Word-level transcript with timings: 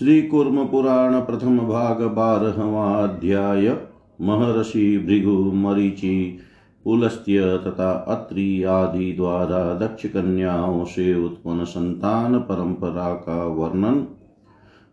श्री 0.00 0.22
कुर्म 0.22 0.64
पुराण 0.64 1.20
प्रथम 1.20 1.58
भाग 1.58 2.02
बारहवा 2.02 2.94
अध्याय 2.94 3.76
महर्षि 4.20 4.98
भृगु 4.98 5.52
मरीचि 5.52 6.38
पुलस्त्य 6.84 7.58
तथा 7.58 7.92
अत्रि 7.92 8.62
आदि 8.62 9.12
द्वारा 9.12 9.74
दक्ष 9.74 10.06
कन्याओं 10.06 10.84
से 10.84 11.24
उत्पन्न 11.24 11.64
संतान 11.64 12.38
परंपरा 12.38 13.14
का 13.14 13.46
वर्णन 13.46 14.06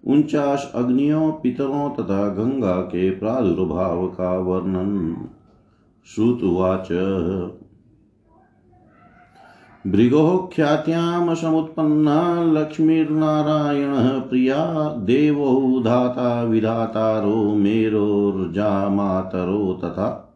उनचास 0.08 0.72
अग्नियों, 0.76 1.32
पितरों 1.32 1.90
तथा 1.90 2.28
गंगा 2.28 2.82
के 2.82 3.10
प्रादुर्भाव 3.10 4.08
का 4.08 4.38
वर्णन 4.38 5.18
श्रुतुवाच। 6.16 6.88
भृगोः 9.88 10.56
ख्यात्यां 10.56 11.36
समुत्पन्ना 11.36 12.44
लक्ष्मीर्नारायणः 12.44 14.20
प्रिया, 14.20 14.94
देवौ 14.98 15.80
धाता 15.80 16.44
विधातारो 16.44 17.56
मेरोर्जामातरो 17.56 19.82
तथा। 19.84 20.36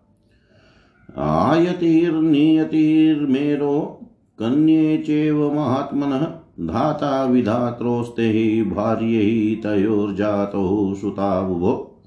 आयतिर्नियतिर्मेरो 1.17 3.99
कन्ये 4.39 4.97
चैव 4.97 5.53
महात्मनः, 5.53 6.27
धाता 6.67 7.25
विधात्रोस्ते 7.25 8.63
भार्यै 8.63 9.55
तयोर्जातौ 9.55 10.95
सुताबुभो 11.01 12.01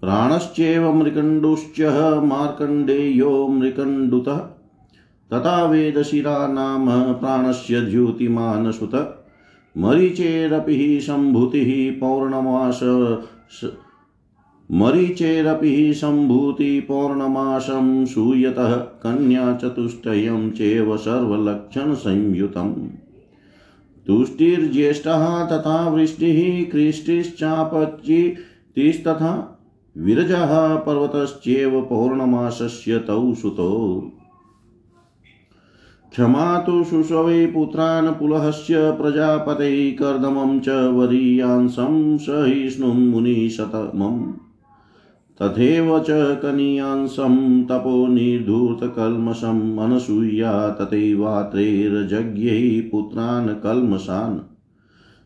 प्राणश्चैव 0.00 0.92
मृकण्डुश्च 0.92 1.80
मार्कण्डेयो 2.24 3.48
मृकण्डुतः। 3.48 4.59
तथा 5.32 5.66
वेदशिरा 5.66 6.46
नाम 6.46 7.12
प्राणस्य 7.12 7.80
द्युतिमान् 7.80 8.72
सुत 8.72 9.24
मरीचेरपि 9.78 11.00
सम्भूतिः 11.00 12.00
पौर्णमास 12.00 12.80
मरीचेरपि 14.72 15.94
सम्भूति 15.94 16.80
पौर्णमासं 16.80 18.06
सूयतः 18.06 18.76
कन्याचतुष्टयं 18.76 20.50
चैव 20.50 20.96
सर्वलक्षणसंयुतम्। 20.96 22.88
तुष्टिर्ज्येष्ठः 24.06 25.46
तथा 25.46 25.88
वृष्टिः 25.88 26.70
कृष्टिश्चापच्चितिस्तथा 26.70 29.60
विरजः 29.98 30.76
पर्वतश्चैव 30.76 31.82
पौर्णमासस्य 31.82 32.98
तौ 32.98 33.34
सुतौ। 33.34 34.02
क्षमा 36.10 36.58
तु 36.58 36.84
शुशवे 36.84 37.46
पुत्रान् 37.46 38.20
पुलहस्य 38.20 38.90
प्रजापते 38.90 39.90
कर्दमं 39.90 40.60
च 40.60 40.68
वरीयांसं 40.68 42.18
सहिष्णुं 42.18 42.94
मुनिशतमम् 42.94 44.32
तथैव 45.42 45.98
च 45.98 46.06
कनीयांसं 46.10 47.64
तपो 47.64 48.06
निर्धूतकल्मषम् 48.06 49.78
अनसूया 49.78 50.70
तथैवात्रैर्जज्ञै 50.70 52.80
पुत्रान् 52.80 53.62
कल्मषान्। 53.62 54.38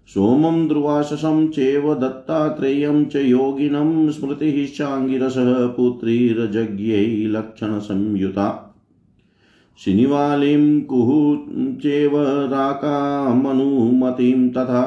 सोमं 0.06 0.68
दुर्वाससं 0.68 1.48
चैव 1.48 1.94
दत्तात्रेयं 1.94 3.04
च 3.04 3.16
योगिनं 3.16 4.10
स्मृतिः 4.10 4.86
पुत्रीर्जज्ञै 5.66 7.28
लक्षणसंयुता। 7.28 8.70
शिनिवालिं 9.78 10.80
कुः 10.80 11.08
चेव 11.80 12.12
राकामनुमतिं 12.52 14.50
तथा 14.50 14.82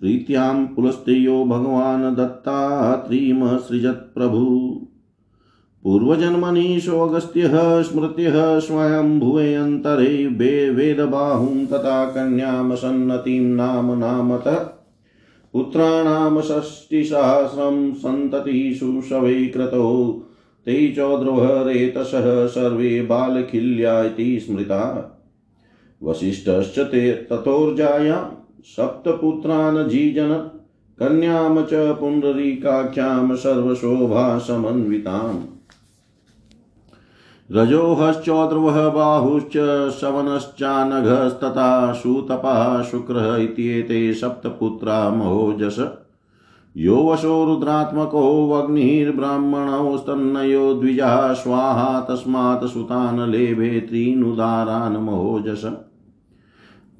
प्रीत्यां 0.00 0.66
पुलस्त्यो 0.66 1.44
भगवान् 1.44 2.16
दत्तात्रीमसृजत् 2.16 4.14
प्रभु 4.14 4.44
पूर्वजन्मनि 5.84 6.80
सोऽगस्त्यः 6.80 7.82
स्मृत्यः 7.82 8.58
स्वयंभुवेऽन्तरे 8.58 10.26
वेदबाहुं 10.74 11.66
तथा 11.66 12.04
कन्यामसन्नतिं 12.04 13.40
नाम 13.40 13.98
नामतः 13.98 14.58
पुत्राणां 15.52 16.40
षष्टिसहस्रं 16.40 17.92
सन्ततिषु 17.92 19.02
शवै 19.08 19.46
ते 20.66 20.92
चौद्रवरेतसः 20.92 22.46
सर्वे 22.46 23.02
बालखिल्या 23.02 24.02
इति 24.02 24.40
स्मृता। 24.40 25.16
वसिष्ठश्च 26.02 26.78
ते 26.78 27.12
ततोर्जायां 27.12 28.44
सप्तपुत्रान् 28.64 29.88
जीजन, 29.88 30.50
कन्यां 30.98 31.62
च 31.62 31.68
पुण्डरीकाख्यां 31.72 33.36
सर्वशोभासमन्विताम्। 33.36 35.38
रजोहश्चौद्रवः 37.52 38.88
बाहुश्च 38.88 39.90
शवनश्चानघस्तथा 39.90 41.92
सुतपः 41.92 42.82
शुक्रः 42.82 43.36
इत्येते 43.36 44.14
सप्तपुत्रा 44.14 45.10
महोजस। 45.10 45.76
यो 46.76 46.96
वशो 46.96 47.44
रुद्रात्मको 47.44 48.48
वग्निर्ब्राह्मणोस्तन्नयो 48.48 50.74
द्विजः, 50.74 51.32
स्वाहा 51.32 52.00
तस्मात् 52.00 52.64
सुतान् 52.64 53.30
लेभे 53.30 53.80
त्रीनुदारान् 53.80 54.96
महोजस। 54.96 55.70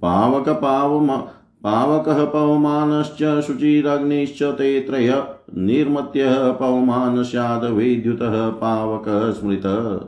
पावकपावम 0.03 1.23
पावकः 1.65 2.25
पवमानश्च 2.25 3.41
शुचिरग्निश्च 3.41 4.43
ते 4.43 4.81
त्रय, 4.81 5.23
निर्मत्यः 5.57 6.53
पवमान 6.53 7.23
स्याद्वैद्युतः 7.23 8.49
पावकः 8.49 9.31
स्मृतः। 9.31 10.01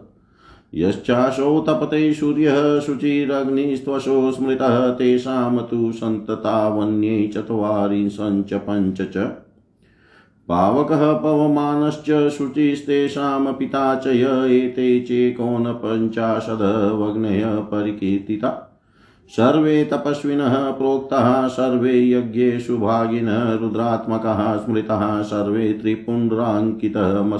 यश्चाशो 0.74 1.60
तपते 1.60 2.14
सूर्यः, 2.14 2.80
शुचिरग्निस्त्वशो 2.80 4.32
स्मृतः, 4.32 4.90
तेषां 4.90 5.58
तु 5.58 5.92
सन्ततावन्ये 5.92 7.28
चत्वारिंशञ्च 7.28 8.54
पञ्च 8.54 9.16
च। 9.16 9.32
पावकः 10.48 11.12
पवमानश्च 11.12 12.28
शुचिस्तेषां 12.28 13.52
पिता 13.52 13.94
च 13.94 14.06
य 14.06 14.48
एते 14.50 15.00
चेकोनपञ्चाशदवग्नयः 15.00 17.56
परिकीर्तिता। 17.56 18.78
सर्वे 19.28 19.84
तपस्विनः 19.84 20.70
प्रोक्ताः, 20.70 21.48
सर्वे 21.48 22.10
यज्ञेषु 22.10 22.78
भागिनः 22.78 23.54
रुद्रात्मकः 23.54 24.56
स्मृतः, 24.56 25.22
सर्वे 25.22 25.72
त्रिपुण्ड्राङ्कितः 25.72 27.32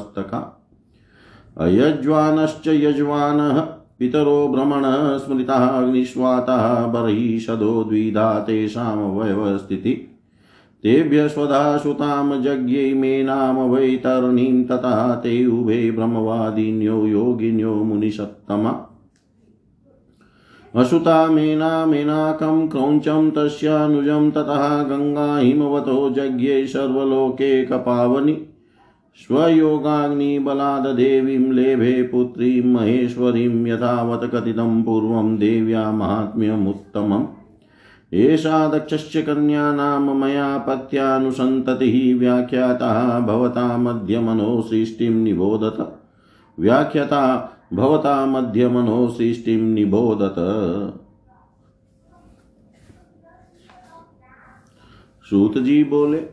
अयज्वानश्च 1.58 2.68
यज्वानः 2.68 3.60
पितरो 3.98 4.48
भ्रमणः 4.48 5.18
स्मृतः 5.18 5.54
अग्निष्वातः 5.54 6.86
बर्हिषदो 6.86 7.84
द्विधा 7.84 8.38
तेषां 8.38 8.96
वयवस्थितिः 8.96 10.11
तेभ्य 10.82 11.28
स्वधा 11.28 11.76
सुतां 11.76 12.42
जज्ञै 12.42 12.94
मेनाम 12.94 13.56
वैतरणीं 13.56 14.64
ततः 14.64 15.14
ते 15.14 15.46
उभे 15.46 15.90
ब्रह्मवादिन्यो 15.90 17.06
योगिन्यो 17.06 17.74
मुनिसत्तमा। 17.74 18.88
अशुता 20.74 21.26
मेना 21.26 21.86
मेनाकं 21.86 22.68
क्रौञ्चं 22.68 23.30
तस्यानुजं 23.30 24.30
ततः 24.30 24.82
गङ्गा 24.82 25.38
हिमवतो 25.38 26.10
जज्ञे 26.10 26.66
सर्वलोके 26.66 27.64
कपावनि। 27.64 28.46
स्वयोगाग्निबलाद्देवीं 29.16 31.52
लेभे 31.52 32.02
पुत्रीं 32.02 32.62
महेश्वरीं 32.62 33.66
यथावत् 33.66 34.30
कथितं 34.30 34.82
पूर्वं 34.82 35.38
देव्या 35.38 35.92
माहात्म्यमुत्तमम् 35.92 37.41
एषा 38.14 38.68
दक्षस्य 38.68 39.22
कन्या 39.22 39.72
नाम 39.72 40.24
मया 40.24 40.58
पत्यानुसन्ततिः 40.58 42.18
व्याख्याता 42.18 43.20
भवता 43.20 43.76
मध्यमनो 43.76 44.62
सृष्टिं 44.62 45.10
निबोधत। 45.10 46.02
व्याख्याता, 46.58 47.52
भवता 47.72 48.26
मध्यमनो 48.26 49.08
सृष्टिं 49.08 49.58
निबोधत। 49.58 50.34
सूत 55.30 55.58
जी 55.58 55.84
बोले 55.84 56.31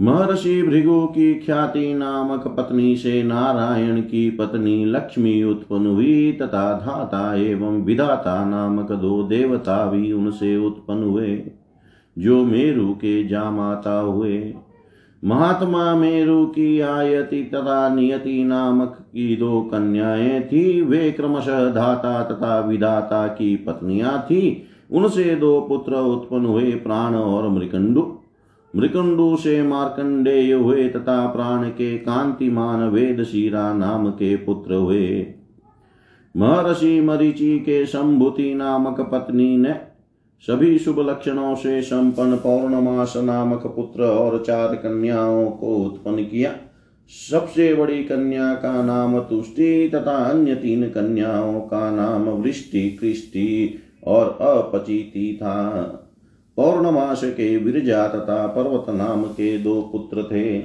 महर्षि 0.00 0.62
भृगु 0.62 1.06
की 1.06 1.34
ख्याति 1.34 1.94
नामक 1.94 2.46
पत्नी 2.46 2.96
से 2.96 3.22
नारायण 3.22 4.00
की 4.00 4.30
पत्नी 4.30 4.84
लक्ष्मी 4.84 5.42
उत्पन्न 5.42 5.86
हुई 5.86 6.32
तथा 6.32 6.72
धाता 6.72 7.34
एवं 7.34 7.82
विधाता 7.82 8.44
नामक 8.44 8.92
दो 8.92 9.22
देवता 9.22 9.90
भी 9.90 10.12
उनसे 10.12 10.56
उत्पन्न 10.56 11.02
हुए, 11.02 11.42
जो 12.18 12.44
मेरु 12.44 12.92
के 12.92 13.28
जामाता 13.28 14.00
हुए। 14.00 14.54
महात्मा 15.24 15.94
मेरु 15.94 16.46
की 16.46 16.80
आयति 16.80 17.42
तथा 17.42 17.94
नियति 17.94 18.44
नामक 18.44 18.96
की 19.00 19.36
दो 19.36 19.60
कन्याएँ 19.60 20.40
थी। 20.40 20.82
वे 20.82 21.12
क्रमशः 21.12 21.70
धाता 21.70 22.22
तथा 22.22 22.60
विधाता 22.60 23.26
की 23.26 23.56
पत्नियाँ 23.56 24.22
थी। 24.22 24.68
उनसे 24.90 25.34
दो 25.36 25.60
पुत्र 25.60 25.94
उत्पन्न 25.94 26.46
हुए, 26.46 26.70
प्राण 26.70 27.14
और 27.14 27.48
मृकंडु। 27.48 28.13
मृकंडु 28.76 29.36
से 29.36 29.62
मार्कंडेय 29.62 30.52
हुए 30.52 30.88
तथा 30.88 31.26
प्राण 31.26 31.68
के 31.68 31.98
कांतिमान 31.98 32.88
वेद 32.88 33.22
शीरा 33.22 33.74
नाम 33.74 34.10
के 34.10 34.36
पुत्र 34.36 34.74
हुए। 34.74 35.26
महर्षि 36.36 37.00
मरीचि 37.00 37.58
के 37.58 37.86
संभूति 37.86 38.54
नामक 38.54 39.00
पत्नी 39.00 39.56
ने 39.56 39.74
सभी 40.40 40.78
शुभ 40.78 41.00
लक्षणों 41.00 41.54
से 41.54 41.82
संपन्न 41.82 42.36
पौर्णमास 42.36 43.14
नामक 43.16 43.66
पुत्र 43.66 44.02
और 44.02 44.44
चार 44.46 44.74
कन्याओं 44.74 45.50
को 45.50 45.76
उत्पन्न 45.76 46.16
किया। 46.16 46.52
सबसे 47.30 47.74
बड़ी 47.74 48.04
कन्या 48.04 48.54
का 48.54 48.82
नाम 48.82 49.20
तुष्टि 49.20 49.88
तथा 49.94 50.16
अन्य 50.16 50.54
तीन 50.54 50.88
कन्याओं 50.88 51.60
का 51.60 51.90
नाम 51.90 52.22
वृष्टि, 52.22 52.90
कृष्टि 52.90 53.78
और 54.06 54.38
अपचिति 54.40 55.38
था। 55.42 56.00
पौर्णमास 56.56 57.20
के 57.24 57.56
विरजा 57.56 58.08
तथा 58.08 58.46
पर्वत 58.46 58.94
नाम 58.94 59.24
के 59.24 59.58
दो 59.58 59.82
पुत्र 59.82 60.22
थे। 60.22 60.58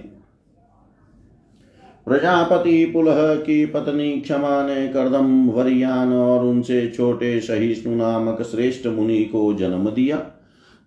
प्रजापति 2.05 2.85
पुलह 2.85 3.35
की 3.35 3.65
पत्नी 3.65 4.11
क्षमा 4.11 4.67
ने 4.67 4.87
करदम 4.87 5.49
वरियान 5.49 6.13
और 6.13 6.45
उनसे 6.45 6.87
छोटे 6.87 7.39
सहिष्णु 7.39 7.95
नामक 7.95 8.41
श्रेष्ठ 8.41 8.87
मुनि 8.87 9.23
को 9.23 9.53
जन्म 9.53 9.89
दिया। 9.89 10.21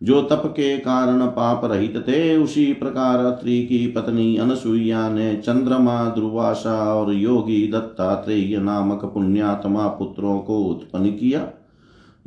जो 0.02 0.22
तप 0.22 0.42
के 0.46 0.78
कारण 0.78 1.26
पाप 1.26 1.64
रहित 1.64 1.96
थे, 2.08 2.36
उसी 2.36 2.72
प्रकार 2.72 3.18
अत्रि 3.18 3.62
की 3.62 3.86
पत्नी 3.86 4.36
अनसुईया 4.36 5.08
ने 5.08 5.36
चंद्रमा 5.36 6.04
ध्रुवाशा 6.04 6.94
और 6.94 7.14
योगी 7.14 7.72
दत्तात्रेय 7.72 8.56
नामक 8.56 9.04
पुण्यात्मा 9.04 9.86
पुत्रों 9.88 10.38
को 10.38 10.58
उत्पन्न 10.58 11.10
किया। 11.10 11.50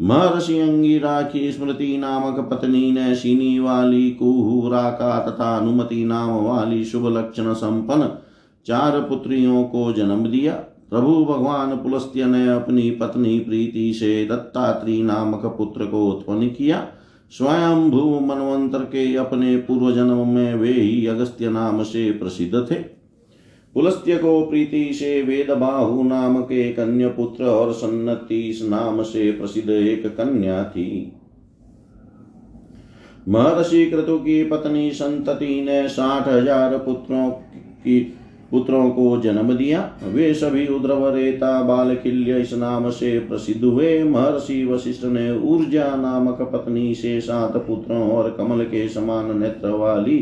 महर्षि 0.02 0.60
अंगिरा 0.60 1.22
की 1.22 1.52
स्मृति 1.52 1.98
नामक 1.98 2.40
पत्नी 2.40 2.92
ने 2.92 3.16
शीनी 3.16 3.60
वाली 3.60 4.12
कुहुरा 4.12 4.90
का 4.90 5.20
तथा 5.20 5.58
अनुमति 5.58 6.06
नाम 6.06 6.30
वाली 6.30 6.86
शुभ 6.86 7.18
लक्षण 7.18 7.54
संपन्न। 7.54 8.10
चार 8.66 9.00
पुत्रियों 9.00 9.64
को 9.64 9.94
जन्म 9.94 10.28
दिया। 10.28 10.54
प्रभु 10.90 11.26
भगवान 11.26 11.78
पुलस्त्य 11.78 12.26
ने 12.26 12.48
अपनी 12.48 12.92
पत्नी 12.92 13.40
प्रीति 13.40 13.94
से 13.94 14.26
दत्तात्री 14.26 15.04
नामक 15.04 15.46
पुत्र 15.46 15.86
को 15.86 16.08
उत्पन्न 16.08 16.48
किया। 16.48 16.88
स्वयं 17.32 17.92
भू 17.92 18.20
मनवंतर 18.20 18.80
के 18.80 19.16
अपने 19.16 19.58
पूर्व 19.58 19.92
जन्म 19.92 20.28
में 20.28 20.56
वे 20.56 20.72
ही 20.72 21.08
अगस्त्य 21.08 21.50
नाम 21.50 21.84
से 21.84 22.12
प्रसिद्ध 22.12 22.68
थे। 22.72 23.05
पुलस्त्य 23.76 24.18
को 24.18 24.42
प्रीति 24.46 24.94
से 24.94 25.22
वेद 25.22 25.52
बाहु 25.52 26.04
नाम 26.04 26.42
के 26.42 26.72
कन्या 26.74 27.08
पुत्र 27.08 27.44
और 27.44 27.72
सन्नति 27.74 28.60
नाम 28.64 29.02
से 29.04 29.32
प्रसिद्ध 29.32 29.70
एक 29.70 30.06
कन्या 30.08 30.64
थी। 30.64 31.12
महर्षि 33.28 33.86
क्रतु 33.86 34.18
की 34.18 34.44
पत्नी 34.44 34.92
संतति 34.92 35.62
ने 35.62 35.88
साठ 35.88 36.28
हज़ार 36.28 36.78
पुत्रों 36.78 37.30
की, 37.30 38.00
पुत्रों 38.52 38.90
को 38.90 39.18
जन्म 39.22 39.54
दिया। 39.54 39.82
वे 40.04 40.34
सभी 40.34 40.66
उद्रवरेता 40.68 41.62
बालकिल्य 41.64 42.40
इस 42.42 42.54
नाम 42.54 42.90
से 42.90 43.18
प्रसिद्ध 43.20 43.64
हुए। 43.64 44.04
महर्षि 44.04 44.64
वशिष्ठ 44.66 45.04
ने 45.06 45.32
ऊर्जा 45.38 45.96
नामक 45.96 46.42
पत्नी 46.54 46.94
से 46.96 47.20
सात 47.22 47.58
पुत्रों 47.58 48.02
और 48.12 48.30
कमल 48.38 48.64
के 48.64 48.88
समान 48.90 49.40
नेत्र 49.40 49.70
वाली 49.70 50.18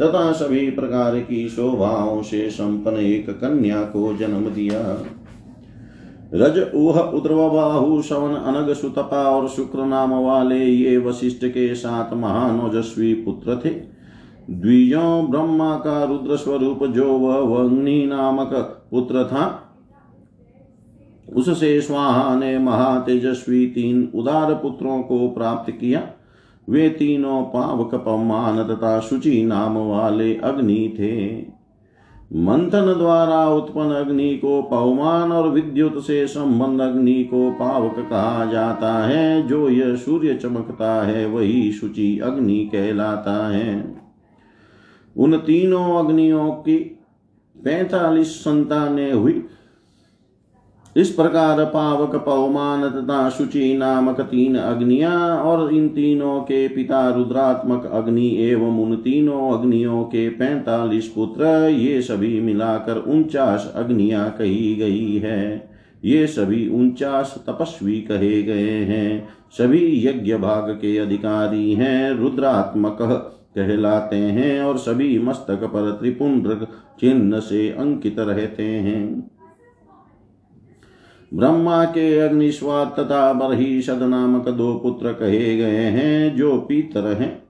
तथा 0.00 0.30
सभी 0.32 0.70
प्रकार 0.70 1.18
की 1.18 1.48
शोभाओं 1.48 2.22
से 2.22 2.48
संपन्न 2.50 2.96
एक 2.96 3.30
कन्या 3.30 3.82
को 3.82 4.16
जन्म 4.16 4.48
दिया। 4.50 4.80
रज 6.34 6.58
ऊह 6.74 6.98
उद्रवबाहु 6.98 8.00
शवन 8.02 8.34
अनग 8.34 8.72
सुतपा 8.72 9.22
और 9.22 9.48
शुक्र 9.48 9.84
नाम 9.84 10.14
वाले 10.14 10.64
ये 10.64 10.96
वशिष्ठ 10.98 11.44
के 11.44 11.74
साथ 11.74 12.12
महान 12.14 12.60
ओजस्वी 12.60 13.12
पुत्र 13.14 13.60
थे। 13.64 13.70
द्विजों 14.50 15.30
ब्रह्मा 15.30 15.74
का 15.76 16.02
रुद्र 16.04 16.36
स्वरूप 16.36 16.84
जो 16.86 17.12
वह 17.12 17.38
वग्नि 17.52 18.04
नामक 18.06 18.52
पुत्र 18.90 19.24
था, 19.24 19.62
उससे 21.34 21.80
स्वाहा 21.80 22.34
ने 22.36 22.58
महातेजस्वी 22.58 23.66
तीन 23.66 24.08
उदार 24.14 24.54
पुत्रों 24.54 25.02
को 25.02 25.28
प्राप्त 25.28 25.70
किया। 25.70 26.00
वे 26.68 26.88
तीनों 26.88 27.42
पावक 27.42 27.94
पमान 27.94 28.68
तथा 28.68 29.00
शुचि 29.00 29.44
नाम 29.44 29.76
वाले 29.76 30.34
अग्नि 30.34 30.96
थे। 30.98 31.36
मंथन 32.32 32.94
द्वारा 32.98 33.48
उत्पन्न 33.48 33.90
अग्नि 33.90 34.36
को 34.36 34.62
पवमान 34.62 35.32
और 35.32 35.48
विद्युत 35.48 36.04
से 36.06 36.26
संबंध 36.26 36.80
अग्नि 36.80 37.24
को 37.24 37.50
पावक 37.50 37.94
कहा 37.98 38.44
जाता 38.52 39.06
है। 39.06 39.46
जो 39.46 39.68
यह 39.68 39.96
सूर्य 39.96 40.34
चमकता 40.34 41.06
है, 41.06 41.26
वही 41.26 41.72
शुचि 41.72 42.18
अग्नि 42.18 42.70
कहलाता 42.72 43.48
है। 43.48 43.96
उन 45.16 45.36
तीनों 45.36 46.04
अग्नियों 46.04 46.50
की 46.50 46.76
पैतालीस 47.64 48.40
संतानें 48.40 49.12
हुई। 49.12 49.44
इस 50.96 51.10
प्रकार 51.10 51.64
पावक 51.64 52.14
पवमान 52.16 52.90
तथा 52.90 53.28
शुचि 53.30 53.74
नामक 53.78 54.20
तीन 54.20 54.56
अग्निया 54.56 55.12
और 55.34 55.74
इन 55.74 55.88
तीनों 55.88 56.40
के 56.40 56.68
पिता 56.68 57.10
रुद्रात्मक 57.10 57.86
अग्नि 57.86 58.36
एवं 58.38 58.78
उन 58.78 58.96
तीनों 58.96 59.58
अग्नियों 59.58 60.04
के 60.04 60.28
पैंतालीस 60.28 61.08
पुत्र, 61.08 61.44
ये 61.68 62.02
सभी 62.02 62.40
मिलाकर 62.40 62.96
उनचास 62.96 63.72
अग्निया 63.76 64.28
कही 64.28 64.74
गई 64.74 65.16
है। 65.16 65.70
ये 66.04 66.26
सभी 66.26 66.68
उनचास 66.68 67.44
तपस्वी 67.48 68.00
कहे 68.00 68.42
गए 68.42 68.70
हैं। 68.70 69.28
सभी 69.58 70.06
यज्ञ 70.06 70.34
भाग 70.34 70.70
के 70.70 70.98
अधिकारी 70.98 71.72
हैं, 71.72 72.12
रुद्रात्मक 72.14 72.98
कहलाते 73.58 74.16
हैं 74.16 74.62
और 74.62 74.78
सभी 74.78 75.18
मस्तक 75.18 75.64
पर 75.64 75.90
त्रिपुंड्र 75.90 76.66
चिन्ह 77.00 77.40
से 77.40 77.68
अंकित 77.68 78.18
रहते 78.18 78.62
हैं। 78.62 79.35
ब्रह्मा 81.34 81.84
के 81.84 82.18
अग्निस्वाद 82.18 82.88
तथा 82.88 83.32
बरहीषद 83.32 84.02
नामक 84.02 84.48
दो 84.48 84.74
पुत्र 84.74 85.12
कहे 85.12 85.56
गए 85.56 85.76
हैं, 85.76 86.36
जो 86.36 86.56
पीतर 86.56 87.06
हैं। 87.06 87.42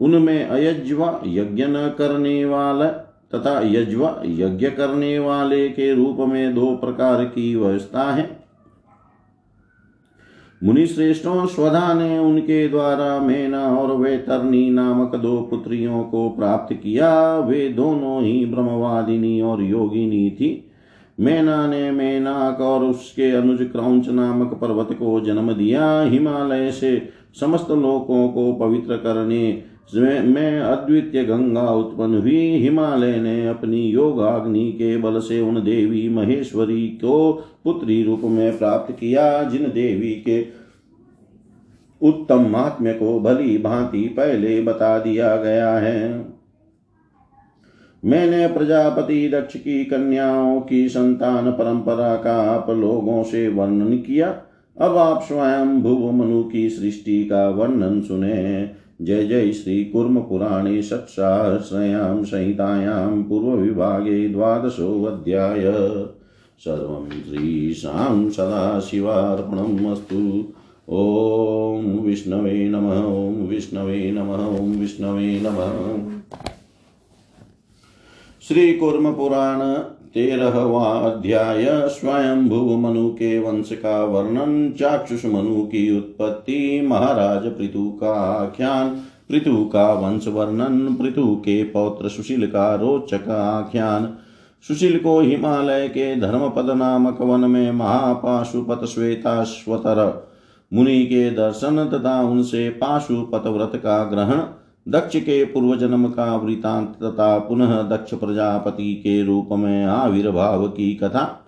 उनमें 0.00 0.46
अयज्वा 0.46 1.22
यज्ञ 1.26 1.64
न 1.64 1.94
करने 1.98 2.44
वाला 2.44 2.86
तथा 3.34 3.60
यज्वा 3.64 4.22
यज्ञ 4.26 4.70
करने 4.70 5.18
वाले 5.18 5.68
के 5.68 5.94
रूप 5.94 6.16
में 6.18 6.54
दो 6.54 6.76
प्रकार 6.76 7.24
की 7.24 7.56
व्यवस्था 7.56 8.12
है। 8.12 8.40
मुनि 10.64 10.86
श्रेष्ठों 10.86 11.46
स्वधा 11.46 11.94
ने 11.94 12.18
उनके 12.18 12.68
द्वारा 12.68 13.18
मेना 13.18 13.76
और 13.76 13.96
वेतरनी 13.96 14.70
नामक 14.70 15.16
दो 15.16 15.36
पुत्रियों 15.36 16.04
को 16.04 16.28
प्राप्त 16.30 16.74
किया। 16.74 17.38
वे 17.38 17.68
दोनों 17.68 18.22
ही 18.22 18.46
ब्रह्मवादिनी 18.46 19.40
और 19.40 19.62
योगिनी 19.62 20.30
थी। 20.30 20.69
मैना 21.20 21.66
ने 21.66 21.90
मेनाक 21.90 22.60
और 22.60 22.84
उसके 22.84 23.30
अनुज 23.30 23.62
क्रौच 23.62 24.08
नामक 24.08 24.54
पर्वत 24.54 24.92
को 24.92 25.20
जन्म 25.20 25.52
दिया। 25.52 26.02
हिमालय 26.02 26.70
से 26.70 27.08
समस्त 27.40 27.70
लोकों 27.70 28.28
को 28.28 28.52
पवित्र 28.52 28.96
करने 28.96 29.62
में 29.94 30.60
अद्वितीय 30.60 31.24
गंगा 31.24 31.62
उत्पन्न 31.62 32.18
हुई। 32.18 32.36
हिमालय 32.36 33.16
ने 33.16 33.48
अपनी 33.48 33.80
योगाग्नि 33.82 34.72
के 34.72 34.96
बल 34.96 35.18
से 35.18 35.40
उन 35.40 35.54
देवी 35.54 36.08
महेश्वरी 36.08 36.86
को 36.88 37.32
पुत्री 37.64 38.02
रूप 38.02 38.20
में 38.24 38.58
प्राप्त 38.58 38.92
किया, 38.92 39.42
जिन 39.42 39.62
देवी 39.62 40.12
के 40.28 40.44
उत्तम 42.02 42.46
महात्म्य 42.46 42.92
को 42.92 43.20
भली 43.20 43.58
भांति 43.58 44.00
पहले 44.00 44.60
बता 44.62 44.98
दिया 44.98 45.36
गया 45.36 45.72
है। 45.72 46.29
मैंने 48.04 48.46
प्रजापति 48.46 49.28
दक्ष 49.28 49.56
की 49.56 49.84
कन्याओं 49.84 50.60
की 50.60 50.88
संतान 50.88 51.50
परंपरा 51.50 52.16
का 52.16 52.42
आप 52.50 52.70
लोगों 52.70 53.22
से 53.22 53.48
वर्णन 53.48 53.96
किया। 53.96 54.42
अब 54.80 54.96
आप 54.96 55.22
स्वयं 55.22 55.82
भुव 55.82 56.12
मनु 56.12 56.42
की 56.42 56.70
सृष्टि 56.70 57.24
का 57.24 57.48
वर्णन 57.48 58.00
सुने। 58.00 58.70
जय 59.02 59.24
जय 59.26 59.52
श्री 59.52 59.84
कुर्म 59.84 60.20
पुराणे 60.20 60.82
षट्सहस्रयां 60.82 62.24
संहितायां 62.24 63.22
पूर्वविभागे 63.22 64.28
द्वादशोऽध्याय। 64.28 65.62
सर्वं 66.58 67.10
श्रीशां 67.10 68.30
सदाशिवार्पणम् 68.30 69.86
अस्तु। 69.86 70.44
ॐ 70.92 72.06
विष्णवे 72.06 72.68
नमः, 72.68 73.04
ॐ 73.04 73.46
विष्णवे 73.46 74.12
नमः, 74.12 74.58
ॐ 74.58 74.80
विष्णवे 74.80 75.40
नमः। 75.40 76.19
श्री 78.50 78.72
कुर्म 78.72 79.12
पुराण 79.12 79.60
तेरहवा 80.14 80.86
अध्याय 81.00 81.64
स्वयं 81.88 82.40
मनु 82.80 83.08
के 83.10 83.38
वंश 83.38 83.68
का 83.72 84.02
वर्णन 84.04 84.70
चाक्षुष 84.70 85.24
मनु 85.24 85.62
की 85.64 85.82
उत्पत्ति 85.98 86.58
महाराज 86.86 87.46
पृथु 87.58 87.84
का 88.00 88.14
आख्यान 88.22 88.88
पृथु 89.28 89.64
का 89.64 89.86
वंश 89.92 90.26
वर्णन 90.28 90.94
पृथु 90.94 91.34
के 91.36 91.62
पौत्र 91.64 92.08
सुशील 92.08 92.46
का 92.46 92.74
रोचक 92.74 93.28
आख्यान 93.28 94.12
सुशील 94.64 94.98
को 94.98 95.20
हिमालय 95.20 95.88
के 95.88 96.14
धर्मपद 96.20 96.70
नामक 96.76 97.20
वन 97.22 97.50
में 97.50 97.70
महापाशुपत 97.72 98.84
श्वेताश्वतर 98.84 100.06
मुनि 100.72 101.02
के 101.04 101.30
दर्शन 101.30 101.84
तथा 101.88 102.20
उनसे 102.22 102.68
पाशुपत 102.70 103.46
व्रत 103.46 103.80
का 103.84 104.04
ग्रहण 104.04 104.42
दक्ष 104.88 105.16
के 105.16 105.44
पूर्व 105.44 105.76
जन्म 105.76 106.08
का 106.08 106.36
वृतांत 106.36 106.98
तथा 107.02 107.38
पुनः 107.38 107.82
दक्ष 107.82 108.14
प्रजापति 108.14 108.94
के 108.94 109.24
रूप 109.24 109.48
में 109.52 109.84
आविर्भाव 109.84 110.68
की 110.68 110.94
कथा। 110.94 111.46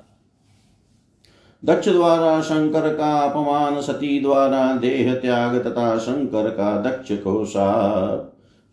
दक्ष 1.64 1.88
द्वारा 1.88 2.40
शंकर 2.40 2.94
का 2.94 3.20
अपमान, 3.20 3.80
सती 3.80 4.20
द्वारा 4.20 4.76
देह 4.76 5.14
त्याग 5.14 5.56
तथा 5.56 5.98
शंकर 5.98 6.50
का 6.50 6.80
दक्ष 6.80 7.08
को 7.12 7.46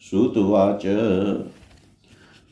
श्रुतुवाच 0.01 0.81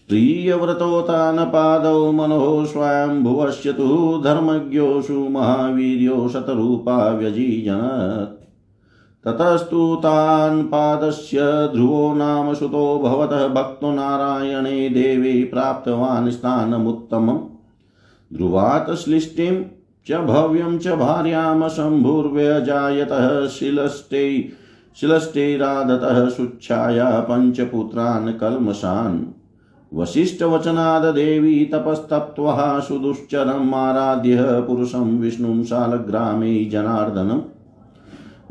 प्रियव्रतोतानपादौ 0.09 2.11
मनोः 2.11 2.65
स्वयंभुवस्य 2.65 3.73
तु 3.73 4.21
धर्मज्ञोषु 4.23 5.13
महावीर्यो 5.13 6.29
शतरूपा 6.29 7.09
व्यजीजनत्। 7.09 8.36
ततस्तु 9.27 9.95
तान् 9.95 10.63
पादस्य 10.63 11.37
ध्रुवो 11.75 12.13
नाम 12.13 12.53
सुतो 12.53 12.99
भवतः 12.99 13.47
भक्तो 13.47 13.91
नारायणे 13.91 14.89
देवी 14.89 15.43
प्राप्तवान् 15.43 16.31
स्थानमुत्तमम्। 16.31 17.39
ध्रुवात् 18.35 18.95
श्लिष्टिं 18.95 19.63
च 20.07 20.11
भव्यं 20.11 20.77
च 20.77 20.87
भार्यां 20.87 21.69
शम्भुर्व्यजायतः 21.69 23.47
शिलष्टे 23.47 24.49
शिलष्टेरादतः 25.01 26.29
सुच्छाया 26.29 27.19
पञ्चपुत्रान् 27.19 28.39
कल्मषान्। 28.39 29.25
वसिष्ठवचनादेवी 29.93 31.65
तपस्तप्त्वः 31.65 32.79
सुदुश्चरम् 32.79 33.73
आराध्य 33.73 34.37
पुरुषं 34.41 35.19
विष्णुं 35.19 35.63
शालग्रामे 35.63 36.65
जनार्दनम्। 36.65 37.41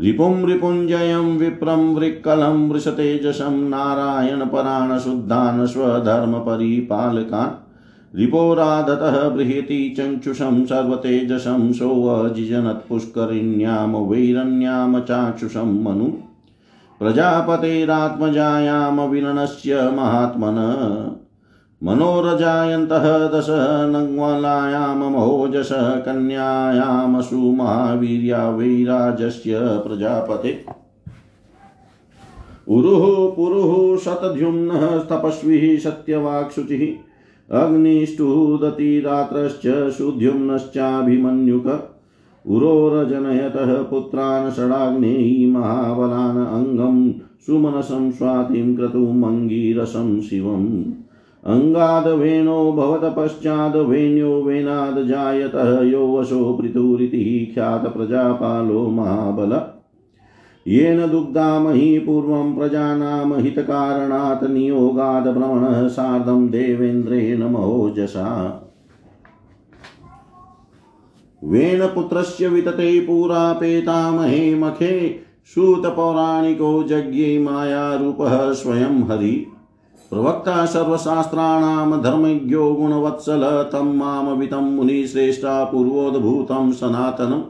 रिपुं 0.00 0.46
रिपुञ्जयं 0.46 1.38
विप्रं 1.38 1.94
वृक्कलं 1.94 2.68
वृषतेजसं 2.68 3.68
नारायणपरान् 3.68 4.98
शुद्धान् 4.98 5.66
स्वधर्मपरिपालकान् 5.66 8.18
रिपोराधतः 8.18 9.28
बृहति 9.28 9.94
चक्षुषं 9.98 10.64
सर्वतेजसं 10.64 11.72
सोऽजिजनत्पुष्करिण्यां 11.72 13.88
वैरण्यां 13.88 15.00
चाक्षुषं 15.00 15.84
मनु 15.84 16.12
प्रजापतेरात्मजायां 17.00 19.90
महात्मन। 19.90 21.15
मनोरजायन्तः 21.82 23.28
दश 23.28 23.46
नग्मलायां 23.90 24.96
महोजश 24.96 25.68
कन्यायां 25.72 27.22
सुमहावीर्या 27.22 28.50
वैराजस्य 28.50 29.58
प्रजापते। 29.58 30.64
उरुः 32.68 33.36
पुरुः 33.36 33.96
शतद्युम्नः 33.96 34.98
तपस्वी 34.98 35.78
सत्यवाक्शुचिः 35.78 37.06
अग्निष्टुदतिरात्रश्च 37.58 39.92
सुद्युम्नश्चाभिमन्युक। 39.92 41.94
उरोरजनयतः 42.48 43.82
पुत्रान् 43.82 44.50
षडाग्नेयी 44.50 45.46
महाबलान् 45.46 46.46
अङ्गं 46.46 47.12
सुमनसं 47.46 48.10
स्वातिं 48.10 48.76
क्रतुमङ्गीरसं 48.76 50.20
शिवम्। 50.20 50.92
अङ्गादवेणो 51.46 52.72
भवतपश्चाद्वेण्यो 52.72 54.42
वेनाद् 54.42 55.10
यो 55.84 56.16
वशो 56.16 56.58
पृथुरिति 56.62 57.50
ख्यातप्रजापालो 57.54 58.90
महाबल। 58.90 59.60
येन 60.66 61.10
दुग्धामहि 61.10 61.98
पूर्वं 61.98 62.54
प्रजानां 62.54 63.40
हितकारणात् 63.40 64.50
नियोगाद् 64.50 65.28
भ्रमणः 65.28 65.88
सार्धं 65.88 66.46
देवेन्द्रेण 66.46 67.42
महोजसा। 67.42 68.62
वेनपुत्रस्य 71.44 72.48
वितते 72.48 73.00
पुरा 73.00 73.52
पेतामहे 73.52 74.54
मखे, 74.54 75.20
सूतपौराणिको 75.44 76.82
जज्ञे 76.82 77.38
मायारूपः 77.38 78.52
स्वयं 78.52 79.02
हरि। 79.04 79.46
प्रवक्ता 80.10 80.66
सर्वशास्त्राणां 80.66 82.02
धर्मज्ञो 82.02 82.72
गुणवत्सल 82.72 83.68
तं 83.72 83.96
मामवितं 83.96 84.56
मुनिश्रेष्ठा 84.56 85.64
पूर्वोद्भूतं 85.64 86.72
सनातनम्। 86.72 87.42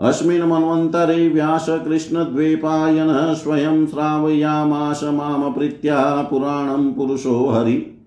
अस्मिन् 0.00 0.42
मन्वन्तरे 0.42 1.28
व्यासकृष्णद्वैपायनः 1.28 3.34
स्वयं 3.34 3.86
श्रावयामास 3.86 5.04
माम 5.04 5.52
प्रीत्या 5.52 6.26
पुराणं 6.30 6.92
पुरुषो 6.92 7.48
हरि। 7.48 8.00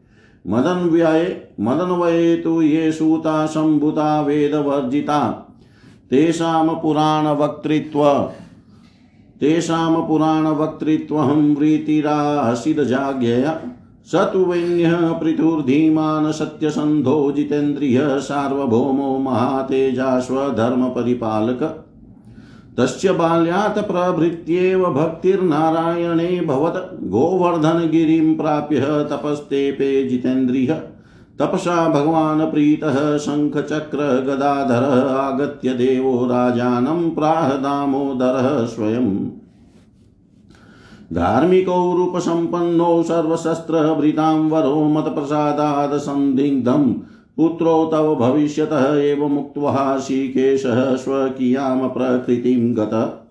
मदन्व्यये 0.47 1.51
मदन्वये 1.59 2.35
तु 2.35 2.61
ये 2.61 2.91
सूता 2.91 3.45
सम्भुता 3.45 4.21
वेदवर्जिता। 4.21 5.47
तेषां 6.09 6.67
पुराणवक्तृत्व 6.67 8.29
तेषां 9.39 10.07
पुराणवक्तृत्वहं 10.07 11.55
वृत्तिरासिदजाज्ञया 11.55 13.61
स 14.05 14.15
तु 14.15 14.39
वैन्यः 14.39 15.11
पृथुर्धीमान् 15.11 16.31
सत्यसन्धो 16.31 17.31
जितेन्द्रियः 17.31 18.17
सार्वभौमो 18.17 19.17
महातेजास्वधर्मपरिपालक 19.17 21.85
तस्य 22.77 23.11
बाल्यात् 23.11 23.79
प्रभृत्येव 23.79 24.85
भक्तिर्नारायणे 24.85 26.45
भवत्। 26.45 27.09
गोवर्धनगिरिं 27.09 28.35
प्राप्य 28.35 28.79
तपस्तेपे 28.79 30.09
जितेन्द्रियः। 30.09 30.92
तपसा 31.39 31.89
भगवान् 31.89 32.51
प्रीतः 32.51 33.17
शङ्खचक्रगदाधरः 33.17 35.11
आगत्य 35.11 35.69
देवो 35.69 36.25
राजानं 36.25 37.09
प्राह 37.09 37.49
दामोदरः 37.49 38.65
स्वयम् 38.65 39.29
धार्मिकौ 41.13 41.93
रूपसम्पन्नौ 41.93 43.03
सर्वशस्त्रभृतां 43.03 44.49
वरो 44.49 44.83
मत्प्रसादात् 44.83 46.01
सन्दिग्धम् 46.01 46.93
पुत्रो 47.37 47.89
तव 47.93 48.15
भविष्यतः 48.15 48.95
एव 48.95 49.27
मुक्त्वा 49.27 49.95
ऋषिकेशः 49.97 50.95
स्वकीयां 50.95 51.89
प्रकृतिं 51.89 52.75
गतः। 52.75 53.22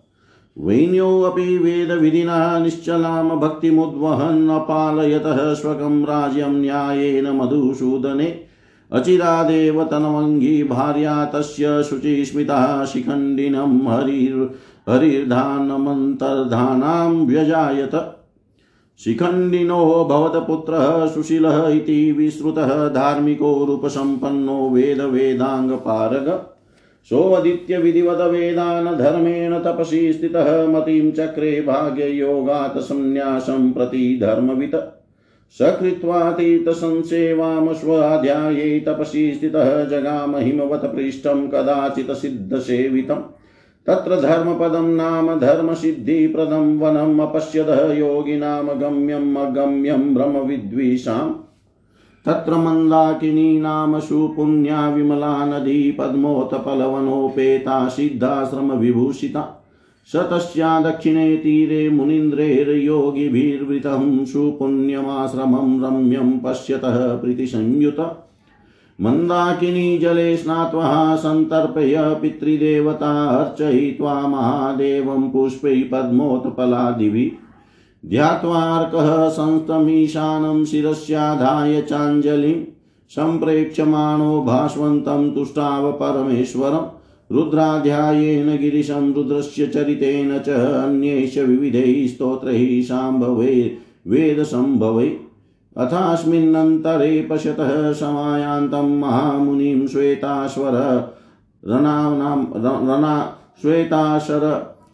वैन्योऽपि 0.59 1.59
वेदविधिना 1.59 2.59
निश्चलां 2.59 3.29
भक्तिमुद्वहन् 3.29 4.51
अपालयतः 4.51 5.55
स्वकं 5.55 6.05
राज्यं 6.05 6.49
न्यायेन 6.49 7.31
मधुसूदने। 7.31 8.41
अचिरादेव 8.93 9.85
तनवङ्गी 9.85 10.65
भार्या 10.65 11.25
तस्य 11.25 11.83
शुचिस्मिता 11.83 12.85
शिखण्डिनं 12.85 13.89
हरिर्, 13.89 14.49
हरिर्धानमन्तर्धानां 14.91 17.27
व्यजायत। 17.27 18.19
शिखण्डिनो 19.05 20.05
भवतपुत्रः 20.05 21.07
सुशीलः 21.07 21.69
इति 21.69 22.13
विश्रुतः 22.13 22.89
धार्मिको 22.89 23.65
रूपसम्पन्नो 23.65 24.71
वेदवेदाङ्गपारग। 24.71 26.47
सोऽदित्यविधिवदवेदान् 27.09 28.99
धर्मेण 28.99 29.59
तपसि 29.59 30.13
स्थितः 30.13 30.67
मतिं 30.67 31.13
चक्रे 31.13 31.61
भाग्ययोगात् 31.61 32.79
संन्यासं 32.79 33.73
प्रति 33.73 34.19
धर्मवित्। 34.23 34.77
सकृत्वा 35.59 36.33
तीर्थसंसेवां 36.33 37.75
स्वाध्याये 37.75 38.81
तपसि 38.81 39.35
स्थितः 39.35 39.85
जगामहिमवत् 39.85 40.95
पृष्ठं 40.97 41.49
कदाचित् 41.49 42.11
सिद्धसेवितम् 42.11 43.23
तत्र 43.87 44.21
धर्मपदं 44.21 44.89
नाम 44.89 45.41
धर्मसिद्धिप्रदं 45.41 46.79
वनम् 46.79 47.21
अपश्यतः 47.21 47.93
योगिनां 47.93 48.81
गम्यम् 48.81 49.37
अगम्यं 49.37 50.15
ब्रह्मविद्विषाम्। 50.15 51.52
तत्र 52.27 52.57
मन्दाकिनी 52.57 53.61
नाम 53.61 53.99
सुपुण्या 53.99 54.89
विमला 54.89 55.47
नदी 55.47 55.91
पद्मोत्पलवनोपेता 55.91 57.89
सिद्धाश्रमविभूषिता 57.89 59.59
स 60.13 60.17
तस्या 60.17 60.81
दक्षिणे 60.81 61.37
तीरे 61.37 61.89
मुनीन्द्रैर्योगिभिर्वृतं 61.89 64.25
सुपुण्यमाश्रमं 64.25 65.85
रम्यं 65.85 66.39
पश्यतः 66.39 67.17
प्रीतिसंयुत। 67.17 68.27
मन्दाकिनी 69.01 69.99
जले 69.99 70.37
स्नात्वा 70.37 71.17
सन्तर्पय 71.17 72.19
पितृदेवता 72.23 73.29
अर्चयित्वा 73.29 74.15
महादेवं 74.15 75.31
पुष्पै 75.31 75.89
पद्मोत्पलादिभिः। 75.93 77.52
ध्यात्वार्कः 78.05 79.29
संस्तमीशानं 79.29 80.65
शिरस्याधाय 80.65 81.81
चाञ्जलिं 81.83 82.63
सम्प्रेक्ष्यमाणो 83.11 84.43
भास्वन्तं 84.43 85.31
तुष्टाव 85.35 85.91
रुद्राध्यायेन 87.31 88.57
गिरिशं 88.57 89.13
रुद्रस्य 89.13 89.67
चरितेन 89.67 90.39
च 90.39 90.49
अन्यैश्च 90.49 91.39
विविधैः 91.39 92.07
स्तोत्रैः 92.09 92.83
शाम्भवे 92.83 93.55
वेदसम्भवै 94.07 95.09
अथास्मिन्नन्तरे 95.77 97.21
पश्यतः 97.31 97.93
समायान्तं 97.93 98.91
महामुनिं 99.01 99.87
श्वेताश्वर 99.87 100.75
रणा 101.63 103.15
श्वेताशर 103.63 104.45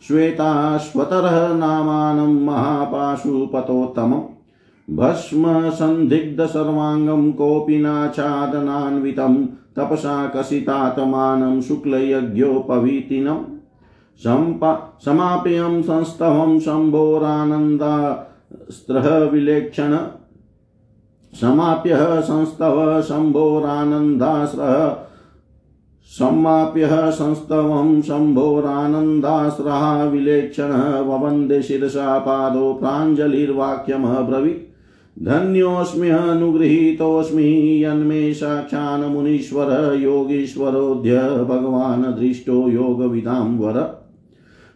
श्वेताश्वतरः 0.06 1.54
नामानं 1.54 2.44
महापाशुपतोत्तमम्। 2.44 4.96
भस्मसन्दिग्धसर्वाङ्गं 4.96 7.32
कोऽपि 7.32 7.78
नाच्छादनान्वितं। 7.78 9.46
तपसा 9.46 10.26
कसितात्मानं 10.26 11.60
शुक्लयज्ञोपवीतिनम् 11.60 13.44
समाप्यं 15.04 15.82
संस्तवं 15.82 16.60
शम्भोरानन्दास्त्रः 16.60 19.30
विलेक्षण 19.30 19.96
संस्तव 22.20 23.02
शम्भोरानन्दास्रः 23.02 25.07
सम्माप्यः 26.08 27.10
संस्तवं 27.10 28.02
शम्भोरानन्दास्रः 28.02 30.04
विलेक्षणः 30.04 31.00
ववन्दे 31.00 31.62
शिरसा 31.62 32.18
पादो 32.18 32.74
प्राञ्जलिर्वाक्यमब्रवीत् 32.74 34.68
धन्योऽस्म्यनुगृहीतोऽस्मि 35.24 37.84
यन्मे 37.84 38.34
साक्षान् 38.34 39.14
मुनीश्वर 39.14 39.94
योगीश्वरोऽद्य 39.94 41.20
भगवान् 41.20 42.04
दृष्टो 42.04 42.68
योगविदां 42.68 43.58
वर। 43.58 44.04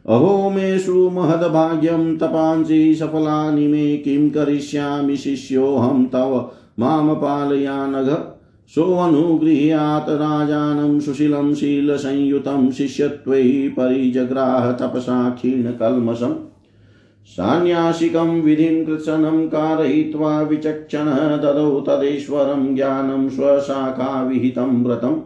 अहो 0.09 0.51
मेषु 0.51 1.11
महद्भाग्यं 1.11 2.17
तपांसि 2.17 2.95
सफलानि 2.95 3.69
मे 3.69 3.97
किं 3.97 4.31
करिष्यामि 4.31 5.17
शिष्योऽहं 5.17 6.05
तव 6.05 6.51
माँ 6.79 7.15
पालयानघ 7.15 8.09
सोऽनुगृह्यात् 8.69 10.09
राजानं 10.09 11.01
सुशीलं 11.01 11.55
शीलसंयुतं 11.55 12.71
शिष्यत्वै 12.71 13.69
परिजग्राह 13.69 14.73
तपसा 14.73 15.31
क्षीणकल्मषम् 15.31 16.35
सान्यासिकं 17.29 18.41
विधिं 18.41 18.85
कृत्सनं 18.85 19.49
कारयित्वा 19.49 20.43
विचक्षणः 20.43 21.37
ददौ 21.37 21.81
तदेश्वरं 21.81 22.75
ज्ञानं 22.75 23.29
स्वशाखाविहितं 23.29 24.85
व्रतम् 24.85 25.21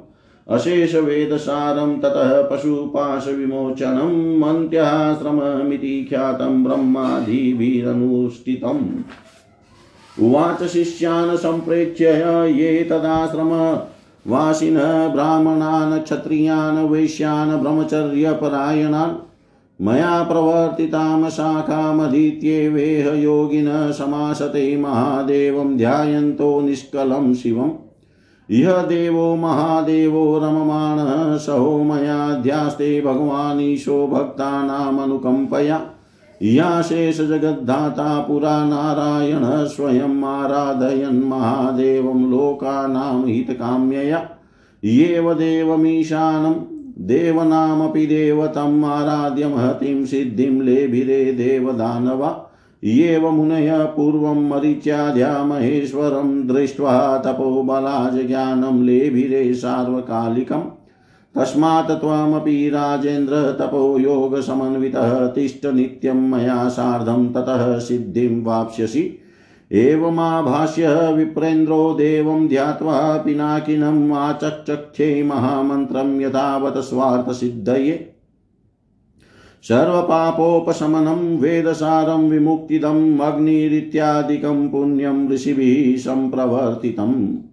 अशेषवेदसारं 0.48 2.00
ततः 2.00 2.42
पशुपाशविमोचनं 2.42 4.38
मन्त्याश्रममिति 4.38 6.06
ख्यातं 6.10 6.64
ब्रह्मादिभिरनुष्ठितम् 6.64 8.88
उवाच 10.22 10.62
शिष्यान् 10.64 11.36
सम्प्रेक्ष्य 11.36 12.04
ये 12.48 12.84
तदाश्रम। 12.90 13.78
वासिनः 14.26 15.08
ब्राह्मणान्, 15.08 16.02
क्षत्रियान्, 16.02 16.88
वैश्यान्, 16.88 17.60
ब्रह्मचर्यपरायणान्। 17.60 19.14
मया 19.84 20.22
प्रवर्तितां 20.22 21.30
शाखामधीत्येवेह 21.30 23.22
योगिनः 23.22 23.90
समासते 23.90 24.76
महादेवं 24.76 25.76
ध्यायन्तो 25.76 26.60
निष्कलं 26.60 27.34
शिवम्। 27.34 27.70
इह 28.50 28.82
देवो 28.82 29.36
महादेवो 29.36 30.38
रममाणः, 30.38 31.36
सहो 31.36 31.82
मयाध्यास्ते 31.82 33.00
भगवानीशो 33.00 34.06
भक्तानामनुकम्पया। 34.06 35.80
याशेषजगद्धाता 36.42 38.20
पुरा 38.20 38.64
नारायणः 38.64 39.64
स्वयम् 39.64 40.24
आराधयन् 40.24 41.24
महादेवं 41.24 42.30
लोकानां 42.30 43.26
हितकाम्यया। 43.26 44.28
येव 44.84 45.34
देवमीशानं, 45.34 46.54
देवनामपि 47.06 48.06
देवतम् 48.06 48.84
आराध्य 48.84 49.46
महतीं 49.46 50.04
सिद्धिं 50.04 50.62
लेभिरे 50.62 51.24
देवदानवा। 51.24 52.50
येव 52.84 53.30
मुनयः 53.30 53.84
पूर्वं 53.84 54.48
मरीच्याद्या 54.48 55.44
महेश्वरं 55.44 56.46
दृष्ट्वा 56.46 57.18
तपोबलाज्ञानं 57.18 58.84
लेभिरे 58.84 59.54
सार्वकालिकम्। 59.54 60.85
तस्मात् 61.38 61.90
राजेन्द्र 62.70 63.56
तपो 63.60 63.98
योगसमन्वितः 63.98 65.26
तिष्ठ 65.26 65.66
नित्यं 65.66 66.30
मया 66.30 66.68
सार्धं 66.68 67.32
ततः 67.32 67.78
सिद्धिं 67.78 68.44
वाप्स्यसि। 68.44 69.18
एवमाभाष्य 69.72 71.12
विप्रेन्द्रो 71.12 71.94
देवं 71.94 72.48
ध्यात्वा 72.48 73.16
पिनाकिनम् 73.16 74.12
आचक्षे 74.12 75.22
महामन्त्रं 75.22 76.20
यथावत् 76.20 76.76
स्वार्थसिद्धये। 76.76 78.12
सर्वपापोपशमनं 79.62 81.38
वेदसारं 81.38 82.30
विमुक्तिदम् 82.30 83.20
अग्निरित्यादिकं 83.20 84.68
पुण्यं 84.68 85.28
ऋषिभिः 85.28 85.98
सम्प्रवर्तितम्। 85.98 87.45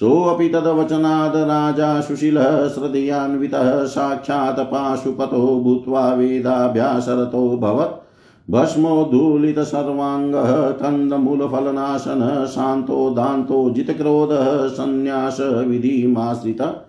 सोऽपि 0.00 0.48
तद्वचनाद् 0.48 1.36
राजा 1.36 2.00
सुशीलः 2.00 2.68
श्रद्धयान्वितः 2.68 3.84
साक्षात् 3.84 4.60
पाशुपतो 4.60 5.60
भूत्वा 5.60 6.14
वेदाभ्यासरतोऽभवत् 6.14 8.06
भस्मोद्धूलितसर्वाङ्गः 8.50 10.70
कन्दमूलफलनाशनः 10.70 12.46
शान्तो 12.46 13.10
दान्तो 13.10 13.70
जितक्रोधः 13.70 14.68
सन्न्यासविधिमाश्रित 14.68 16.82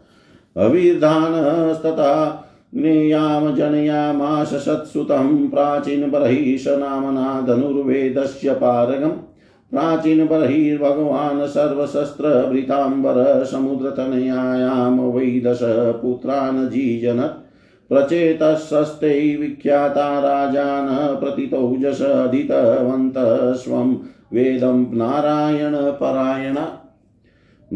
अविर्धानस्तथा 0.58 2.46
ज्ञेयां 2.76 3.56
जनयामाश 3.56 4.48
सत्सुतं 4.48 5.50
प्राचीनबर्हिष 5.50 6.68
नाम्ना 6.68 7.42
धनुर्वेदस्य 7.42 8.54
पारगम्। 8.54 9.37
प्राचीनबर्हिर्भगवान् 9.72 11.48
सर्वशस्त्रभृताम्बर 11.48 13.46
समुद्रतनयायां 13.46 15.00
वै 15.00 15.42
दश 15.46 15.60
पुत्रान् 16.02 16.70
जीजनत् 16.70 17.46
प्रचेतसस्ते 17.90 19.36
विख्याता 19.36 20.20
राजान 20.20 21.20
प्रतितौजसधितवन्तः 21.20 23.54
स्वं 23.54 23.98
वेदं 24.34 24.98
नारायणपरायण 24.98 26.58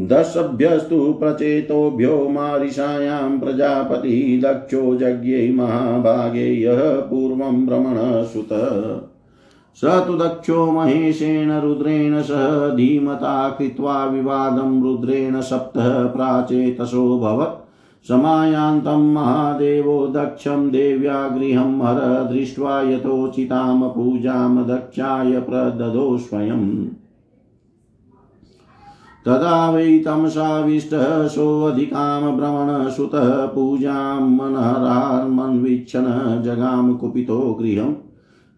दशभ्यस्तु 0.07 1.13
प्रचेतोभ्यो 1.13 2.29
मारिषायां 2.29 3.39
प्रजापति 3.39 4.41
दक्षो 4.43 4.95
यज्ञै 4.95 5.51
महाभागे 5.51 6.61
यः 6.61 6.99
पूर्वं 6.99 7.65
भ्रमणसुतः। 7.65 9.10
स 9.75 9.85
तु 10.07 10.13
दक्षो 10.17 10.71
महेशेन 10.71 11.51
रुद्रेण 11.59 12.21
सह 12.21 12.67
धीमता 12.75 13.49
कृत्वा 13.49 14.05
विवादं 14.05 14.81
रुद्रेण 14.83 15.41
सप्तः 15.41 16.07
प्राचेतसोऽभवत् 16.07 17.59
समायान्तं 18.07 19.13
महादेवो 19.13 20.07
दक्षं 20.07 20.69
देव्या 20.69 21.27
गृहं 21.27 21.81
हर 21.81 21.99
दृष्ट्वा 22.33 22.81
यथोचितां 22.81 23.89
पूजां 23.89 24.67
दक्षाय 24.67 25.39
प्रददो 25.39 26.17
स्वयम् 26.17 26.85
तदा 29.25 29.69
वै 29.71 29.99
तमसाविष्टः 29.99 31.27
सोऽधिकां 31.27 32.37
भ्रमणसुतः 32.37 33.45
पूजां 33.45 34.21
मनहरार्मन्वीक्षण 34.21 36.05
जगाम 36.43 36.93
कुपितो 36.93 37.39
गृहम्। 37.61 37.93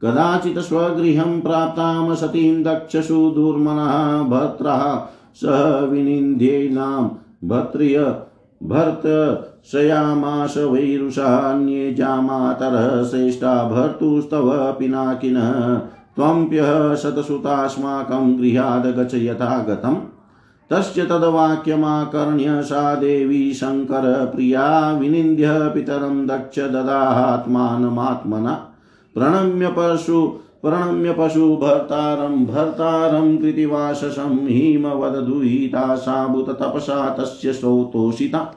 कदाचित् 0.03 0.57
स्वगृहं 0.57 1.41
प्राप्तां 1.41 2.15
सतीं 2.15 2.63
दक्षसु 2.63 3.29
दुर्मनः 3.29 4.23
भर्त्रः 4.23 5.07
सह 5.35 5.85
विनिन्द्येनां 5.85 7.09
भर्त्र्य 7.47 8.15
भर्तशयामाश 8.63 10.57
वैरुषान्ये 10.57 11.93
जामातरः 11.93 13.03
श्रेष्ठा 13.03 13.69
भर्तुस्तव 13.69 14.75
पिनाकिनः। 14.79 15.81
त्वम्प्यः 16.15 16.95
शतसुतास्माकं 16.95 18.39
गृहाद् 18.39 18.87
गच 18.87 19.13
यथा 19.13 19.65
गतम् 19.69 19.95
तस्य 20.69 21.05
तद्वाक्यमाकर्ण्य 21.05 22.63
सा 22.63 22.95
देवी 22.95 23.53
शङ्करप्रिया 23.53 24.91
विनिन्द्य 24.91 25.47
पितरं 25.47 26.27
दक्ष 26.27 26.59
ददाहात्मानमात्मना। 26.59 28.72
प्रणम्य 29.15 29.73
पशु 29.77 30.27
प्रणम्य 30.61 31.15
पशु 31.19 31.55
भर्तारं 31.55 32.45
भर्तारं 32.45 33.37
कृतिवाससं 33.37 34.47
हिमवदधुहिता 34.47 35.95
साबुत 35.95 36.49
तपसा 36.49 37.09
तस्य 37.09 37.53
स्तोतोषिता 37.53 38.55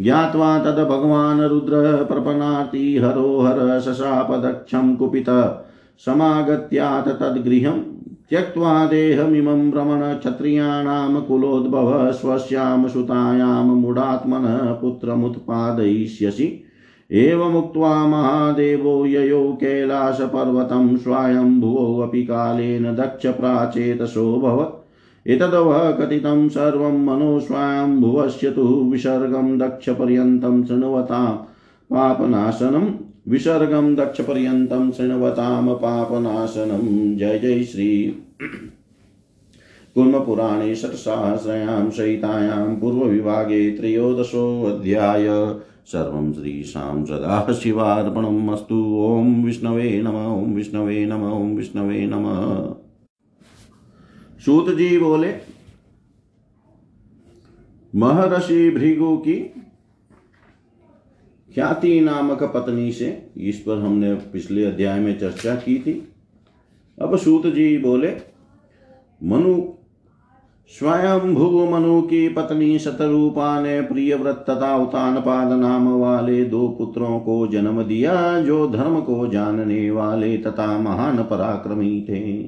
ज्ञात्वा 0.00 0.58
तद् 0.58 0.88
भगवान् 0.88 1.40
रुद्र 1.40 2.04
प्रपनाति 2.04 2.98
हरो 2.98 3.40
हर 3.40 3.80
शशापदक्षं 3.80 4.96
कुपित। 4.96 5.26
समागत्यात् 5.98 7.08
तद्गृहं 7.08 7.78
त्यक्त्वा 8.30 8.86
देहमिमं 8.86 9.70
भ्रमण 9.70 10.14
क्षत्रियाणां 10.14 11.20
कुलोद्भव 11.20 12.12
स्वस्यां 12.12 12.88
सुतायां 12.88 13.64
मूढात्मनः 13.64 14.72
पुत्रमुत्पादयिष्यसि। 14.72 16.62
एवमुक्त्वा 17.12 18.06
महादेवो 18.06 19.06
ययो 19.06 19.58
कैलासपर्वतं 19.60 20.96
स्वायम्भुवोऽपि 20.96 22.22
कालेन 22.22 22.82
दक्षप्राचेतसोऽभवत् 22.82 24.86
एतदवः 25.28 25.90
कथितं 25.90 26.48
सर्वं 26.48 27.04
मनो 27.04 27.40
स्वायम्भुवस्य 27.40 28.50
तु 28.50 28.62
विसर्गं 28.62 29.58
दक्षपर्यन्तं 29.58 30.64
शृण्वतां 30.64 31.36
पापनाशनम् 31.90 32.90
विसर्गं 33.28 33.94
दक्षपर्यन्तं 33.94 34.90
शृण्वतां 34.90 35.74
पापनाशनं। 35.74 37.16
जय 37.16 37.38
जय 37.38 37.62
श्री। 37.62 38.22
कुर्मपुराणे 39.94 40.74
षट्सहस्रयां 40.74 41.90
सहितायां 41.90 42.76
पूर्वविभागे 42.76 43.70
त्रयोदशोऽध्याय। 43.70 45.54
सर्वं 45.86 46.32
श्रीशां 46.32 47.04
सदाशिवार्पणम् 47.04 48.50
अस्तु 48.50 48.96
ॐ 48.98 49.44
विष्णवे 49.44 50.02
नम, 50.02 50.16
ॐ 50.16 50.54
विष्णवे 50.54 51.06
नम, 51.06 51.24
ॐ 51.24 51.54
विष्णवे 51.56 52.06
नम। 52.06 52.24
सूत 54.44 54.70
जी 54.76 54.98
बोले, 54.98 55.34
महर्षि 57.94 58.70
भृगु 58.70 59.16
की 59.16 59.34
ख्याति 61.54 62.00
नामक 62.00 62.42
पत्नी 62.42 62.92
से 62.92 63.30
इस 63.36 63.58
पर 63.58 63.78
हमने 63.78 64.14
पिछले 64.14 64.64
अध्याय 64.64 65.00
में 65.00 65.18
चर्चा 65.18 65.54
की 65.54 65.78
थी। 65.78 66.08
अब 67.02 67.16
सूत 67.16 67.46
जी 67.46 67.78
बोले, 67.78 68.16
मनु 69.22 69.75
स्वयं 70.68 71.70
मनु 71.70 72.02
की 72.02 72.28
पत्नी 72.28 72.78
शतरूपा 72.78 73.60
ने 73.60 73.80
प्रिय 73.80 74.14
व्रत 74.14 74.44
तथा 74.50 74.76
उतानपाद 74.76 75.52
नाम 75.52 75.88
वाले 75.88 76.44
दो 76.44 76.68
पुत्रों 76.68 77.20
को 77.20 77.46
जन्म 77.46 77.82
दिया, 77.82 78.40
जो 78.40 78.66
धर्म 78.66 79.00
को 79.00 79.26
जानने 79.26 79.90
वाले 79.90 80.38
तथा 80.38 80.78
महान 80.78 81.16
पराक्रमी 81.16 82.06
थे। 82.08 82.42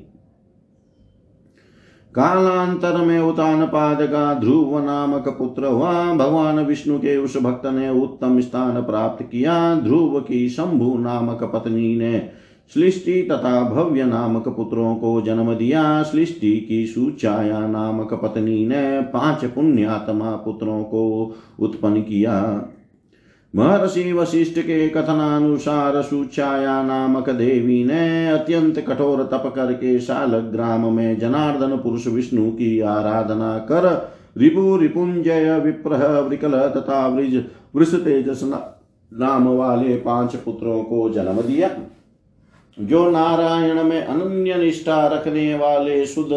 कालांतर 2.15 2.97
में 2.97 3.21
उतान 3.21 3.67
पाद 3.67 4.03
का 4.03 4.35
ध्रुव 4.35 4.85
नामक 4.85 5.29
पुत्र 5.29 5.67
हुआ। 5.67 6.15
भगवान 6.15 6.59
विष्णु 6.59 6.99
के 6.99 7.17
उस 7.17 7.37
भक्त 7.37 7.67
ने 7.67 7.91
उत्तम 7.91 8.41
स्थान 8.41 8.83
प्राप्त 8.83 9.25
किया। 9.25 9.75
ध्रुव 9.75 10.21
की 10.21 10.49
शंभु 10.49 10.99
नामक 10.99 11.45
पत्नी 11.45 11.97
ने 11.97 12.31
सृष्टि 12.75 13.23
तथा 13.23 13.63
भव्य 13.71 14.05
नामक 14.05 14.49
पुत्रों 14.49 14.95
को 14.95 15.21
जन्म 15.21 15.55
दिया। 15.55 16.03
सृष्टि 16.03 16.51
की 16.61 16.87
सुचाया 16.87 17.67
नामक 17.67 18.15
पत्नी 18.15 18.67
ने 18.67 19.01
पाँच 19.01 19.45
पुण्यात्मा 19.45 20.31
पुत्रों 20.37 20.83
को 20.83 21.35
उत्पन्न 21.61 22.03
किया। 22.03 22.35
महर्षि 23.55 24.13
वशिष्ठ 24.13 24.59
के 24.59 24.89
कथनानुसार 24.89 26.01
सुचाया 26.03 26.83
नामक 26.83 27.31
देवी 27.31 27.85
ने 27.85 28.29
अत्यंत 28.29 28.79
कठोर 28.79 29.23
तप 29.23 29.53
करके 29.57 29.99
शाल 29.99 30.39
ग्राम 30.39 30.93
में 30.93 31.19
जनार्दन 31.19 31.77
पुरुष 31.77 32.07
विष्णु 32.07 32.51
की 32.51 32.81
आराधना 32.81 33.59
कर 33.59 33.87
रिपु 34.39 34.77
रिपुंजय 34.77 35.59
विप्रह 35.65 36.07
विकल 36.21 36.59
तथा 36.77 37.07
वृज 37.07 37.43
वृष 37.77 37.95
तेजस 37.95 38.41
नाम 39.13 39.49
वाले 39.49 39.97
पाँच 39.97 40.37
पुत्रों 40.37 40.83
को 40.83 41.09
जन्म 41.11 41.41
दिया। 41.43 41.69
जो 42.81 43.11
नारायण 43.11 43.83
में 43.83 44.03
अनन्य 44.03 44.55
निष्ठा 44.55 45.07
रखने 45.07 45.55
वाले 45.55 46.07
शुद्ध 46.07 46.33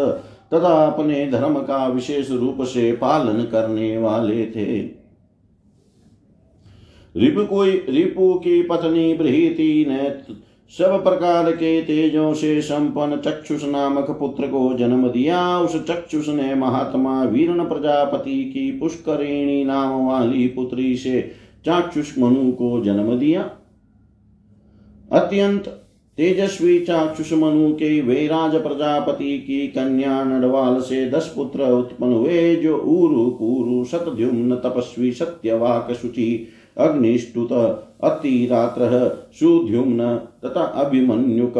तथा 0.53 0.85
अपने 0.85 1.31
धर्म 1.31 1.59
का 1.59 1.87
विशेष 1.87 2.31
रूप 2.31 2.57
से 2.61 2.91
पालन 2.91 3.43
करने 3.43 3.97
वाले 3.97 4.45
थे। 4.45 4.79
रिपु 7.15 7.45
कोई, 7.45 7.85
रिपु 7.89 8.33
की 8.33 8.63
पत्नी 8.63 9.13
बृहति 9.13 9.85
ने 9.87 10.13
सब 10.77 11.03
प्रकार 11.03 11.51
के 11.51 11.81
तेजों 11.81 12.33
से 12.33 12.61
संपन्न 12.61 13.17
चक्षुष 13.17 13.63
नामक 13.63 14.11
पुत्र 14.11 14.47
को 14.47 14.77
जन्म 14.77 15.07
दिया। 15.07 15.59
उस 15.59 15.85
चक्षुष 15.85 16.29
ने 16.29 16.55
महात्मा 16.55 17.23
वीरण 17.23 17.65
प्रजापति 17.65 18.45
की 18.45 18.71
पुष्करिणी 18.71 19.63
नाम 19.63 20.07
वाली 20.07 20.47
पुत्री 20.47 20.95
से 20.95 21.31
चाक्षुष 21.65 22.17
मनु 22.19 22.51
को 22.51 22.81
जन्म 22.81 23.19
दिया। 23.19 23.41
अत्यंत 25.11 25.77
तेजस्वी 26.21 26.79
चाक्षुष 26.79 27.31
मनु 27.33 27.71
के 27.73 28.01
वैराज 28.01 28.55
प्रजापति 28.55 29.37
की 29.37 29.67
कन्या 29.67 30.23
नडवाल 30.23 30.79
से 30.81 31.09
दस 31.09 31.31
पुत्र 31.35 31.69
उत्पन्न 31.71 32.13
हुए, 32.13 32.55
जो 32.55 32.77
ऊरु 32.77 33.25
पूरु 33.29 33.83
सतद्युम्न 33.85 34.55
तपस्वी 34.55 35.11
सत्यवाक 35.11 35.91
शुचि 35.91 36.47
अग्निष्टुत 36.77 37.51
अतिरात्र 38.03 38.89
सुद्युम्न 39.33 40.15
तथा 40.45 40.61
अभिमन्युक 40.61 41.57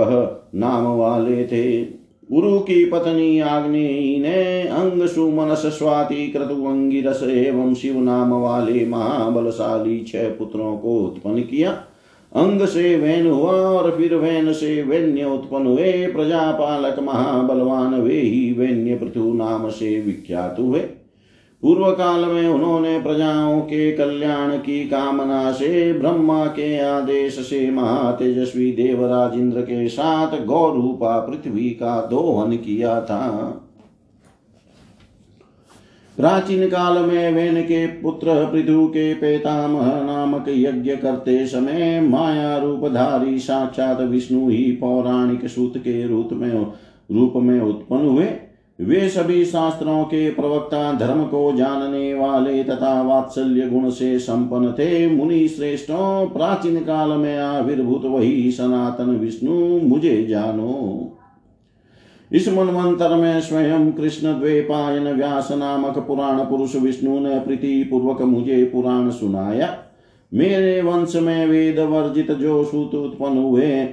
नाम 0.56 0.86
वाले 0.98 1.44
थे। 1.44 1.82
उरु 2.30 2.60
की 2.60 2.84
पत्नी 2.86 3.40
आग्नेयी 3.40 4.20
ने 4.20 4.62
अंग 4.64 5.08
सुमनस 5.08 5.66
स्वाति 5.78 6.28
क्रतु 6.28 6.66
अंगिरस 6.66 7.24
एवं 7.24 7.74
शिव 7.74 8.00
नाम 8.00 8.34
वाले 8.34 8.86
महाबलशाली 8.86 10.00
छह 10.04 10.30
पुत्रों 10.30 10.78
को 10.78 11.00
उत्पन्न 11.00 11.42
किया। 11.42 11.72
अंग 12.36 12.62
से 12.62 12.98
वैन 12.98 13.28
हुआ 13.28 13.52
और 13.52 13.98
फिर 13.98 14.16
वैन 14.16 14.54
से 14.54 14.84
वैन्य 14.84 15.24
उत्पन्न 15.24 15.68
हुए 15.68 16.08
प्रजापालक 16.08 17.00
महाबलवान, 17.00 18.02
वे 18.02 18.20
ही 18.20 18.54
वैन्य 18.54 18.96
पृथु 18.96 19.34
नाम 19.34 19.70
से 19.70 20.02
विख्यात 20.02 20.56
हुए। 20.60 20.80
पूर्व 21.64 21.92
काल 21.92 22.26
में 22.26 22.48
उन्होंने 22.48 23.00
प्रजाओं 23.00 23.62
के 23.62 23.92
कल्याण 23.92 24.58
की 24.58 24.84
कामना 24.84 25.52
से, 25.52 25.94
ब्रह्मा 25.94 26.46
के 26.46 26.80
आदेश 26.80 27.40
से 27.40 27.72
महातेजस्वी 27.72 28.72
देवराज 28.72 29.34
इंद्र 29.34 29.62
के 29.62 29.88
साथ 29.88 30.46
गौरूपा 30.46 31.20
पृथ्वी 31.20 31.70
का 31.70 32.08
दोहन 32.12 32.52
किया 32.58 33.02
था। 33.02 33.61
प्राचीन 36.18 36.68
काल 36.68 37.06
में 37.06 37.34
वेन 37.34 37.62
के 37.62 37.88
पुत्र 37.88 38.46
पृथु 38.46 38.88
के 38.88 39.14
पेतामह 39.14 40.02
नामक 40.04 40.46
यज्ञ 40.50 40.96
करते 40.96 41.46
समय 41.46 42.02
माया 42.02 42.58
रूपधारी 42.58 43.40
साक्षात 43.40 44.02
विष्णु 44.02 44.50
ही 44.50 44.72
पौराणिक 44.72 45.48
सूत 45.48 45.74
के 45.78 46.08
रूप 46.08 46.30
में 46.34 46.68
रूप 47.12 47.34
में 47.36 47.62
उत्पन्न 47.62 48.06
हुए। 48.06 48.28
वे 48.82 49.10
सभी 49.10 49.46
शास्त्रों 49.46 50.04
के 50.04 50.30
प्रवक्ता, 50.30 50.94
धर्म 50.94 51.24
को 51.24 51.54
जानने 51.58 52.14
वाले 52.14 52.64
तथा 52.64 53.02
वात्सल्य 53.02 53.70
गुण 53.70 53.90
से 53.90 54.20
संपन्न 54.20 54.72
थे। 54.72 55.10
मुनि 55.10 55.48
श्रेष्ठों, 55.48 56.28
प्राचीन 56.28 56.76
काल 56.76 57.10
में 57.10 57.38
आविर्भूत 57.38 58.06
वही 58.06 58.52
सनातन 58.52 59.10
विष्णु, 59.10 59.80
मुझे 59.80 60.28
जानो। 60.28 61.18
इस 62.32 62.48
मनवंतर 62.48 63.16
में 63.16 63.42
स्वयं 63.42 63.92
कृष्ण 63.92 64.40
द्वेपायन 64.40 65.04
व्यास 65.04 65.52
नामक 65.52 66.00
पुराण 66.00 66.40
पुरुष 66.40 66.76
विष्णु 66.76 67.20
ने 67.20 67.40
प्रीति 67.40 67.84
पूर्वक 67.84 68.22
मुझे 68.22 68.64
पुराण 68.66 69.10
सुनाया। 69.10 69.78
मेरे 70.34 70.82
वंश 70.82 71.16
में 71.16 71.48
वेद 71.48 71.80
वर्जित 71.80 72.32
जो 72.32 72.64
सूत 72.64 72.96
उत्पन्न 72.96 73.38
हुए। 73.38 73.86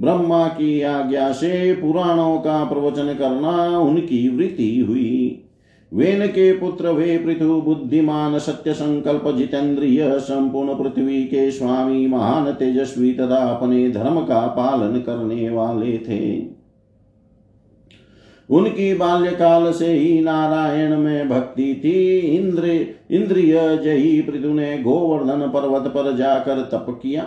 ब्रह्मा 0.00 0.48
की 0.48 0.82
आज्ञा 0.82 1.32
से 1.32 1.72
पुराणों 1.74 2.38
का 2.38 2.64
प्रवचन 2.64 3.14
करना 3.14 3.78
उनकी 3.78 4.28
वृत्ति 4.28 4.84
हुई। 4.88 5.40
वेन 5.92 6.26
के 6.26 6.52
पुत्र 6.52 6.88
वे 6.88 7.18
पृथु 7.18 7.60
बुद्धिमान 7.60 8.38
सत्य 8.38 8.72
संकल्प 8.72 9.36
जितेंद्रिय 9.36 10.18
संपूर्ण 10.18 10.74
पृथ्वी 10.74 11.24
के 11.24 11.50
स्वामी 11.50 12.06
महान 12.06 12.52
तेजस्वी 12.52 13.12
तथा 13.12 13.36
अपने 13.36 13.90
धर्म 13.90 14.20
का 14.20 14.46
पालन 14.46 15.00
करने 15.00 15.50
वाले 15.50 15.98
थे। 15.98 16.54
उनकी 18.50 18.94
बाल्यकाल 18.94 19.72
से 19.72 19.92
ही 19.92 20.20
नारायण 20.20 20.96
में 20.96 21.28
भक्ति 21.28 21.80
थी। 21.84 22.18
इंद्र, 22.18 22.86
इंद्रिय 23.10 23.80
जयी 23.84 24.20
पृथु 24.22 24.48
ने 24.48 24.78
गोवर्धन 24.78 25.50
पर्वत 25.54 25.82
पर 25.82 26.16
जाकर 26.16 26.60
तप 26.60 27.00
किया। 27.02 27.26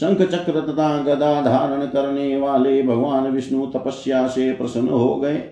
शंख 0.00 0.22
चक्र 0.22 0.60
तथा 0.60 1.02
गदा 1.02 1.40
धारण 1.40 1.86
करने 1.86 2.36
वाले 2.36 2.82
भगवान 2.82 3.30
विष्णु 3.30 3.66
तपस्या 3.66 4.26
से 4.28 4.52
प्रसन्न 4.52 4.88
हो 4.88 5.16
गए। 5.16 5.42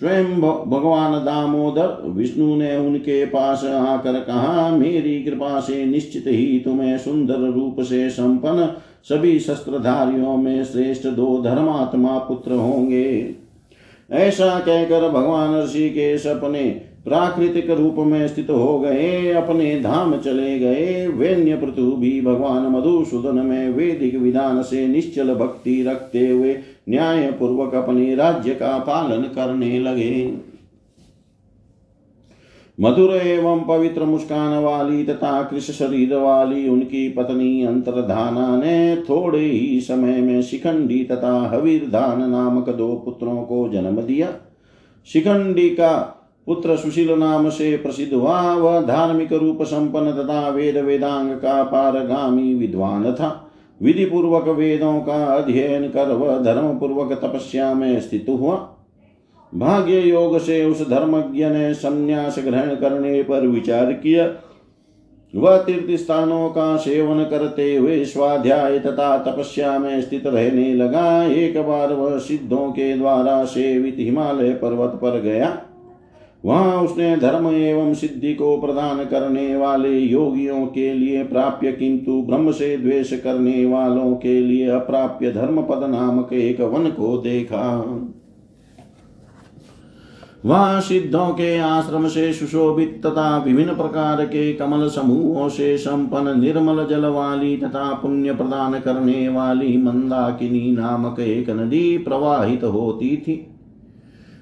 स्वयं 0.00 0.40
भगवान 0.66 1.12
दामोदर 1.12 2.02
विष्णु 2.04 2.56
ने 2.56 2.76
उनके 2.76 3.26
पास 3.26 3.64
आकर 3.64 4.12
कहा, 4.12 4.76
मेरी 4.76 5.22
कृपा 5.22 5.60
से 5.60 5.84
निश्चित 5.86 6.24
ही 6.26 6.62
तुम्हें 6.64 6.98
सुंदर 6.98 7.34
रूप 7.34 7.80
से 7.80 8.10
संपन्न 8.10 8.68
सभी 9.04 9.38
शस्त्रधारियों 9.38 10.36
में 10.36 10.64
श्रेष्ठ 10.64 11.06
दो 11.06 11.42
धर्मात्मा 11.42 12.18
पुत्र 12.18 12.52
होंगे। 12.52 13.45
ऐसा 14.10 14.58
कहकर 14.58 15.08
भगवान 15.08 15.62
ऋषि 15.62 15.90
के 15.90 16.18
सपने 16.18 16.82
प्राकृतिक 17.04 17.70
रूप 17.70 17.94
में 17.98 18.28
स्थित 18.28 18.50
हो 18.50 18.78
गए, 18.78 19.32
अपने 19.32 19.80
धाम 19.80 20.16
चले 20.16 20.58
गए। 20.58 21.06
वेन्य 21.08 21.56
पृथु 21.56 21.90
भी 21.92 22.20
भगवान 22.20 22.66
मधुसूदन 22.66 23.46
में 23.46 23.68
वेदिक 23.68 24.16
विधान 24.16 24.62
से 24.62 24.86
निश्चल 24.86 25.34
भक्ति 25.34 25.82
रखते 25.82 26.26
हुए 26.28 26.56
न्याय 26.88 27.30
पूर्वक 27.32 27.74
अपने 27.74 28.14
राज्य 28.14 28.50
का 28.50 28.78
पालन 28.78 29.22
करने 29.22 29.78
लगे। 29.78 30.34
मधुर 32.80 33.10
एवं 33.10 33.60
पवित्र 33.60 34.04
मुस्कान 34.04 34.62
वाली 34.62 35.04
तथा 35.04 35.42
कृष 35.42 35.70
शरीर 35.70 36.14
वाली 36.14 36.68
उनकी 36.68 37.08
पत्नी 37.08 37.64
अंतरधाना 37.64 38.56
ने 38.56 38.96
थोड़े 38.96 39.38
ही 39.38 39.80
समय 39.80 40.20
में 40.20 40.42
शिखंडी 40.42 41.04
तथा 41.04 41.50
हवीर 41.54 41.88
धान 41.90 42.30
नामक 42.30 42.68
दो 42.68 42.94
पुत्रों 42.94 43.42
को 43.42 43.68
जन्म 43.68 44.00
दिया। 44.02 44.28
शिखंडी 45.06 45.68
का 45.70 45.96
पुत्र 46.46 46.76
सुशील 46.76 47.18
नाम 47.18 47.48
से 47.48 47.76
प्रसिद्ध 47.76 48.12
हुआ। 48.14 48.54
वह 48.54 48.80
धार्मिक 48.80 49.32
रूप 49.32 49.62
संपन्न 49.62 50.12
तथा 50.12 50.48
वेद 50.48 50.76
वेदांग 50.76 51.30
का 51.30 51.62
पारगामी 51.62 52.54
विद्वान 52.54 53.12
था। 53.12 53.50
विधि 53.82 54.04
पूर्वक 54.04 54.48
वेदों 54.48 55.00
का 55.00 55.24
अध्ययन 55.24 55.88
कर 55.88 56.08
वह 56.08 56.38
धर्म 56.38 56.78
पूर्वक 56.78 57.12
तपस्या 57.12 57.74
में 57.74 58.00
स्थित 58.00 58.26
हुआ। 58.28 58.72
भाग्य 59.56 60.00
योग 60.00 60.38
से 60.38 60.64
उस 60.64 60.88
धर्मज्ञ 60.88 61.44
ने 61.44 61.72
संन्यास 61.74 62.38
ग्रहण 62.38 62.74
करने 62.74 63.22
पर 63.22 63.46
विचार 63.46 63.92
किया 63.92 64.26
वह 65.34 65.56
तीर्थ 65.58 65.90
स्थानों 66.00 66.48
का 66.48 66.76
सेवन 66.76 67.22
करते 67.24 67.74
हुए 67.76 68.04
स्वाध्याय 68.04 68.78
तथा 68.78 69.16
तपस्या 69.18 69.78
में 69.78 70.00
स्थित 70.02 70.26
रहने 70.26 70.72
लगा। 70.74 71.24
एक 71.24 71.58
बार 71.58 71.92
वह 71.92 72.18
सिद्धों 72.18 72.70
के 72.70 72.92
द्वारा 72.96 73.44
सेवित 73.44 73.96
हिमालय 73.98 74.52
पर्वत 74.52 74.98
पर 75.02 75.20
गया। 75.20 75.56
वहाँ 76.44 76.82
उसने 76.82 77.16
धर्म 77.16 77.48
एवं 77.48 77.92
सिद्धि 77.94 78.34
को 78.34 78.56
प्रदान 78.60 79.04
करने 79.04 79.56
वाले 79.56 79.98
योगियों 79.98 80.66
के 80.66 80.92
लिए 80.92 81.24
प्राप्य, 81.24 81.72
किंतु 81.72 82.20
ब्रह्म 82.22 82.52
से 82.52 82.76
द्वेष 82.76 83.12
करने 83.20 83.64
वालों 83.66 84.14
के 84.16 84.40
लिए 84.40 84.68
अप्राप्य 84.70 85.32
धर्म 85.32 85.62
पद 85.62 85.86
नामक 85.90 86.32
एक 86.32 86.60
वन 86.60 86.90
को 86.90 87.16
देखा। 87.18 87.82
वह 90.44 90.80
सिद्धों 90.80 91.28
के 91.28 91.56
आश्रम 91.58 92.06
से 92.08 92.32
सुशोभित 92.32 93.00
तथा 93.06 93.36
विभिन्न 93.38 93.74
प्रकार 93.74 94.24
के 94.24 94.52
कमल 94.52 94.88
समूहों 94.88 95.48
से 95.48 95.76
संपन्न 95.78 96.40
निर्मल 96.40 96.84
जल 96.86 97.06
वाली 97.06 97.56
तथा 97.56 97.92
पुण्य 97.94 98.34
प्रदान 98.34 98.78
करने 98.80 99.28
वाली 99.28 99.76
मंदाकिनी 99.76 100.70
नामक 100.72 101.20
एक 101.20 101.50
नदी 101.50 101.98
प्रवाहित 101.98 102.64
होती 102.64 103.16
थी। 103.16 103.46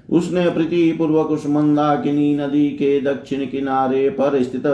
उसने 0.09 0.49
प्रीति 0.49 0.91
पूर्वक 0.91 1.27
उस 1.27 1.47
मंदाकिनी 1.47 2.35
नदी 2.35 2.69
के 2.69 2.99
दक्षिण 3.01 3.45
किनारे 3.45 4.09
पर 4.09 4.41
स्थित 4.43 4.67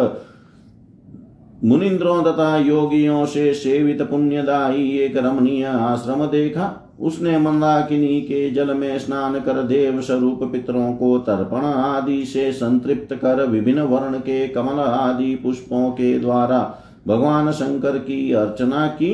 मुनिंद्रों 1.64 2.22
तथा 2.24 2.58
योगियों 2.58 3.26
से 3.26 3.54
सेवित 3.54 4.02
पुण्यदायी 4.02 4.90
एक 4.98 5.18
रमणीय 5.18 5.64
आश्रम 5.64 6.26
देखा। 6.26 6.91
उसने 7.02 7.38
मंदाकिनी 7.38 8.20
के 8.22 8.50
जल 8.50 8.74
में 8.74 8.98
स्नान 9.00 9.40
कर 9.40 9.62
देव 9.64 10.02
स्वरूप 10.02 10.44
पितरों 10.44 10.92
को 10.94 11.18
तर्पण 11.20 11.66
आदि 11.66 12.24
से 12.26 12.52
संतृप्त 12.52 13.14
कर 13.16 13.46
विभिन्न 13.46 13.82
वर्ण 13.88 14.20
के 14.20 14.48
कमल 14.48 14.80
आदि 14.80 15.36
पुष्पों 15.36 15.90
के 15.92 16.18
द्वारा 16.20 16.60
भगवान 17.08 17.52
शंकर 17.52 17.98
की 18.00 18.32
अर्चना 18.34 18.88
की 18.88 19.14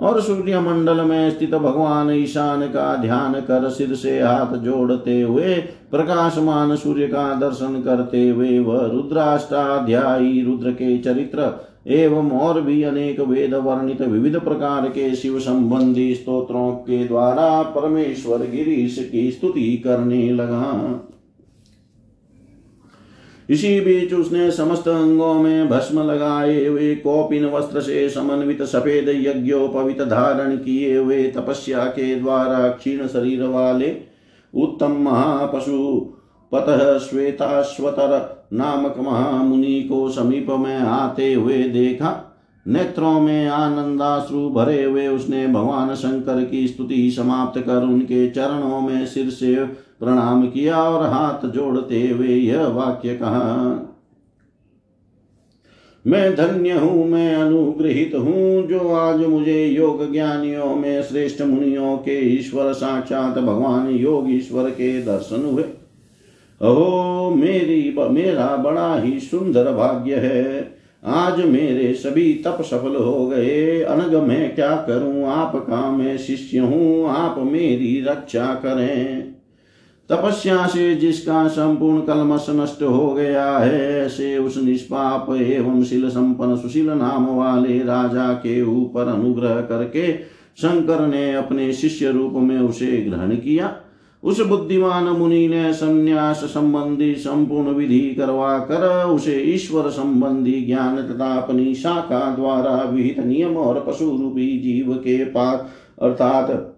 और 0.00 0.20
सूर्य 0.20 0.60
मंडल 0.60 1.00
में 1.00 1.30
स्थित 1.30 1.54
भगवान 1.54 2.10
ईशान 2.10 2.66
का 2.68 2.94
ध्यान 2.96 3.40
कर 3.40 3.68
सिर 3.70 3.94
से 3.94 4.20
हाथ 4.20 4.56
जोड़ते 4.56 5.20
हुए 5.20 5.54
प्रकाशमान 5.90 6.74
सूर्य 6.76 7.06
का 7.06 7.32
दर्शन 7.34 7.80
करते 7.82 8.28
हुए 8.28 8.58
वह 8.58 8.86
रुद्राष्टाध्यायी 8.86 10.42
रुद्र 10.42 10.72
के 10.72 10.96
चरित्र 10.98 11.50
एवं 11.86 12.30
और 12.30 12.60
भी 12.60 12.82
अनेक 12.82 13.20
वेद 13.20 13.54
वर्णित 13.54 14.00
विविध 14.00 14.38
प्रकार 14.40 14.88
के 14.88 15.14
शिव 15.16 15.38
संबंधी 15.38 16.14
स्तोत्रों 16.14 16.72
के 16.72 17.04
द्वारा 17.08 17.62
परमेश्वर 17.62 18.38
गिरीश 18.38 19.08
की 19.12 19.30
स्तुति 19.30 19.76
करने 19.76 20.30
लगा। 20.30 21.02
इसी 23.50 23.80
बीच 23.80 24.14
उसने 24.14 24.50
समस्त 24.50 24.88
अंगों 24.88 25.34
में 25.34 25.68
भस्म 25.68 26.02
लगाए 26.02 26.64
हुए 26.66 26.94
कौपिन 26.94 27.44
वस्त्र 27.44 27.80
से 27.80 28.08
समन्वित 28.10 28.62
सफ़ेद 28.62 29.08
यज्ञोपवित 29.08 30.02
धारण 30.02 30.56
किए 30.56 30.96
हुए 30.96 31.22
तपस्या 31.22 31.84
के 31.84 32.14
द्वारा 32.16 32.68
क्षीण 32.68 33.06
शरीर 33.06 33.42
वाले 33.42 33.96
उत्तम 34.54 34.92
महापशु, 34.92 36.06
पतः 36.52 36.98
श्वेताश्वतर 36.98 38.35
नामक 38.52 38.98
महामुनि 38.98 39.80
को 39.82 40.08
समीप 40.10 40.50
में 40.50 40.76
आते 40.76 41.32
हुए 41.34 41.62
देखा। 41.62 42.22
नेत्रों 42.66 43.20
में 43.20 43.46
आनंदाश्रु 43.46 44.48
भरे 44.50 44.82
हुए 44.84 45.06
उसने 45.08 45.46
भगवान 45.46 45.94
शंकर 45.94 46.44
की 46.44 46.66
स्तुति 46.68 47.10
समाप्त 47.10 47.60
कर 47.60 47.82
उनके 47.82 48.28
चरणों 48.30 48.80
में 48.80 49.06
सिर 49.06 49.30
से 49.30 49.54
प्रणाम 50.00 50.46
किया 50.46 50.82
और 50.82 51.06
हाथ 51.06 51.46
जोड़ते 51.46 52.08
हुए 52.08 52.28
यह 52.28 52.66
वाक्य 52.66 53.14
कहा, 53.14 53.92
मैं 56.04 56.34
धन्य 56.34 56.72
हूँ, 56.72 57.06
मैं 57.08 57.34
अनुग्रहित 57.34 58.12
हूँ, 58.14 58.66
जो 58.66 58.92
आज 58.94 59.20
मुझे 59.20 59.64
योग 59.66 60.12
ज्ञानियों 60.12 60.74
में 60.74 61.02
श्रेष्ठ 61.02 61.42
मुनियों 61.42 61.96
के 61.96 62.18
ईश्वर 62.28 62.72
साक्षात 62.72 63.38
भगवान 63.38 63.88
योग 63.90 64.30
ईश्वर 64.30 64.70
के 64.70 65.00
दर्शन 65.02 65.44
हुए। 65.44 65.64
अहो, 66.62 67.34
मेरी 67.34 67.94
मेरा 67.98 68.56
बड़ा 68.56 68.98
ही 68.98 69.20
सुंदर 69.20 69.72
भाग्य 69.72 70.14
है। 70.14 70.74
आज 71.04 71.44
मेरे 71.44 71.94
सभी 71.94 72.32
तप 72.34 72.62
सफल 72.62 72.96
हो 72.96 73.26
गए। 73.26 73.80
अनग 73.80 74.14
मैं 74.14 74.54
क्या 74.54 74.76
करूँ? 74.76 75.24
आपका 75.24 75.90
मैं 75.90 76.18
शिष्य 76.18 76.58
हूँ? 76.58 77.08
आप 77.08 77.38
मेरी 77.38 78.00
रक्षा 78.00 78.46
करें। 78.46 79.32
तपस्या 80.10 80.66
से 80.66 80.94
जिसका 80.94 81.48
संपूर्ण 81.48 82.00
कलमश 82.00 82.46
नष्ट 82.50 82.82
हो 82.82 83.14
गया 83.14 83.58
है 83.58 84.04
ऐसे 84.06 84.38
उस 84.38 84.62
निष्पाप 84.64 85.26
एवं 85.34 85.84
शिल 85.84 86.08
संपन्न 86.08 86.56
सुशील 86.56 86.90
नाम 86.90 87.26
वाले 87.26 87.78
राजा 87.78 88.32
के 88.32 88.62
ऊपर 88.62 89.08
अनुग्रह 89.08 89.60
करके 89.60 90.12
शंकर 90.58 91.06
ने 91.06 91.34
अपने 91.34 91.72
शिष्य 91.72 92.10
रूप 92.10 92.32
में 92.32 92.60
उसे 92.60 92.86
ग्रहण 92.86 93.30
किया। 93.30 93.80
उस 94.26 94.40
बुद्धिमान 94.40 95.04
मुनि 95.04 95.48
ने 95.48 95.72
संन्यास 95.72 96.36
संबंधी 96.44 97.14
संपूर्ण 97.14 97.68
विधि 97.68 98.14
करवा 98.18 98.58
कर 98.58 99.04
उसे 99.04 99.40
ईश्वर 99.40 99.88
संबंधी 99.90 100.60
ज्ञान 100.60 100.96
तथा 100.96 101.32
अपनी 101.34 101.74
शाखा 101.74 102.34
द्वारा 102.36 102.74
विहित 102.82 103.18
नियम 103.18 103.56
और 103.56 103.84
पशु 103.86 104.10
रूपी 104.10 104.58
जीव 104.58 104.94
के 104.94 105.24
पास 105.24 105.66
अर्थात 106.02 106.72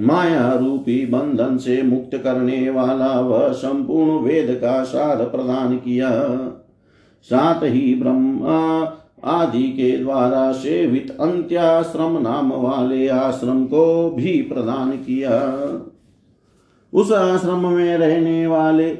माया 0.00 0.52
रूपी 0.52 1.06
बंधन 1.06 1.56
से 1.56 1.82
मुक्त 1.82 2.16
करने 2.16 2.70
वाला 2.70 3.20
वह 3.20 3.52
संपूर्ण 3.52 4.10
वेद 4.10 4.58
का 4.60 4.82
सार 4.84 5.24
प्रदान 5.24 5.76
किया। 5.76 6.10
साथ 7.22 7.64
ही 7.64 7.94
ब्रह्मा 7.94 8.60
आदि 9.24 9.62
के 9.62 9.96
द्वारा 9.98 10.52
सेवित 10.52 11.10
अंत्याश्रम 11.20 12.18
नाम 12.18 12.52
वाले 12.52 13.08
आश्रम 13.08 13.64
को 13.64 14.10
भी 14.10 14.42
प्रदान 14.42 14.90
किया। 14.90 15.38
उस 16.92 17.12
आश्रम 17.12 17.66
में 17.66 17.96
रहने 17.98 18.46
वाले 18.46 18.90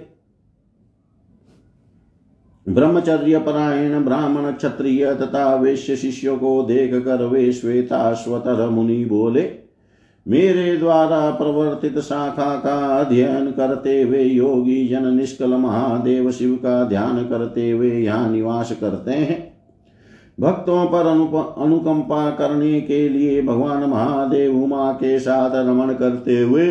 ब्रह्मचर्य 2.66 3.38
परायण, 3.38 4.04
ब्राह्मण, 4.04 4.50
क्षत्रिय 4.52 5.14
तथा 5.14 5.54
वैश्य 5.54 5.96
शिष्यों 5.96 6.36
को 6.38 6.62
देख 6.62 6.92
कर 7.04 7.24
वे 7.24 7.52
श्वेताश्वतर 7.52 8.68
मुनि 8.68 9.04
बोले, 9.04 9.50
मेरे 10.26 10.76
द्वारा 10.76 11.30
प्रवर्तित 11.30 11.98
शाखा 11.98 12.54
का 12.56 12.76
अध्ययन 12.98 13.50
करते 13.50 14.02
हुए 14.02 14.22
योगी 14.22 14.86
जन 14.88 15.06
निष्कल 15.14 15.54
महादेव 15.54 16.30
शिव 16.30 16.54
का 16.56 16.82
ध्यान 16.84 17.24
करते 17.24 17.70
हुए 17.70 17.90
यहाँ 17.92 18.30
निवास 18.30 18.72
करते 18.72 19.12
हैं। 19.12 19.38
भक्तों 20.40 20.84
पर 20.86 21.06
अनुकंपा 21.62 22.30
करने 22.30 22.80
के 22.80 23.08
लिए 23.08 23.42
भगवान 23.42 23.84
महादेव 23.84 24.62
उमा 24.62 24.92
के 24.92 25.18
साथ 25.18 25.56
रमण 25.56 25.94
करते 25.94 26.40
हुए 26.40 26.70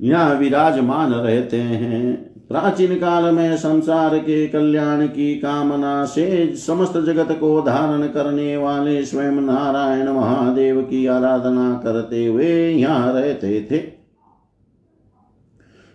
यहाँ 0.00 0.34
विराजमान 0.34 1.12
रहते 1.12 1.56
हैं। 1.56 2.14
प्राचीन 2.48 2.94
काल 2.94 3.24
में 3.34 3.56
संसार 3.56 4.18
के 4.18 4.46
कल्याण 4.46 5.06
की 5.06 5.34
कामना 5.34 6.04
से 6.04 6.56
समस्त 6.56 6.98
जगत 6.98 7.28
को 7.40 7.60
धारण 7.62 8.06
करने 8.06 8.56
वाले 8.56 9.04
स्वयं 9.04 9.40
नारायण 9.40 10.08
महादेव 10.08 10.80
की 10.82 11.06
आराधना 11.06 11.72
करते 11.84 12.26
हुए 12.26 12.50
यहाँ 12.70 13.12
रहते 13.12 13.60
थे। 13.70 13.82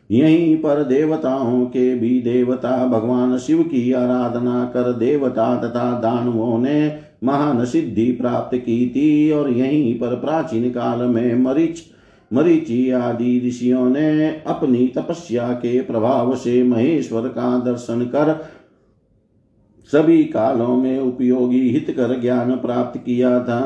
यहीं 0.09 0.55
पर 0.57 0.83
देवताओं 0.83 1.65
के 1.65 1.93
भी 1.95 2.21
देवता 2.21 2.85
भगवान 2.87 3.37
शिव 3.37 3.61
की 3.63 3.91
आराधना 3.93 4.63
कर 4.65 4.91
देवता 4.93 5.55
तथा 5.57 5.91
दानवों 5.99 6.57
ने 6.59 6.99
महान 7.23 7.65
सिद्धि 7.65 8.11
प्राप्त 8.11 8.57
की 8.57 8.89
थी 8.89 9.31
और 9.31 9.49
यहीं 9.49 9.93
पर 9.99 10.15
प्राचीन 10.15 10.69
काल 10.69 10.99
में 10.99 11.35
मरीच 11.35 11.79
मरीचि 12.33 12.91
आदि 12.91 13.43
ऋषियों 13.47 13.89
ने 13.89 14.29
अपनी 14.47 14.87
तपस्या 14.87 15.49
के 15.53 15.81
प्रभाव 15.81 16.35
से 16.35 16.63
महेश्वर 16.63 17.21
का 17.21 17.59
दर्शन 17.59 18.01
कर 18.01 18.49
सभी 19.91 20.23
कालों 20.23 20.77
में 20.77 20.99
उपयोगी 20.99 21.69
हित 21.69 21.89
कर 21.89 22.21
ज्ञान 22.21 22.51
प्राप्त 22.51 22.99
किया 23.05 23.39
था। 23.39 23.61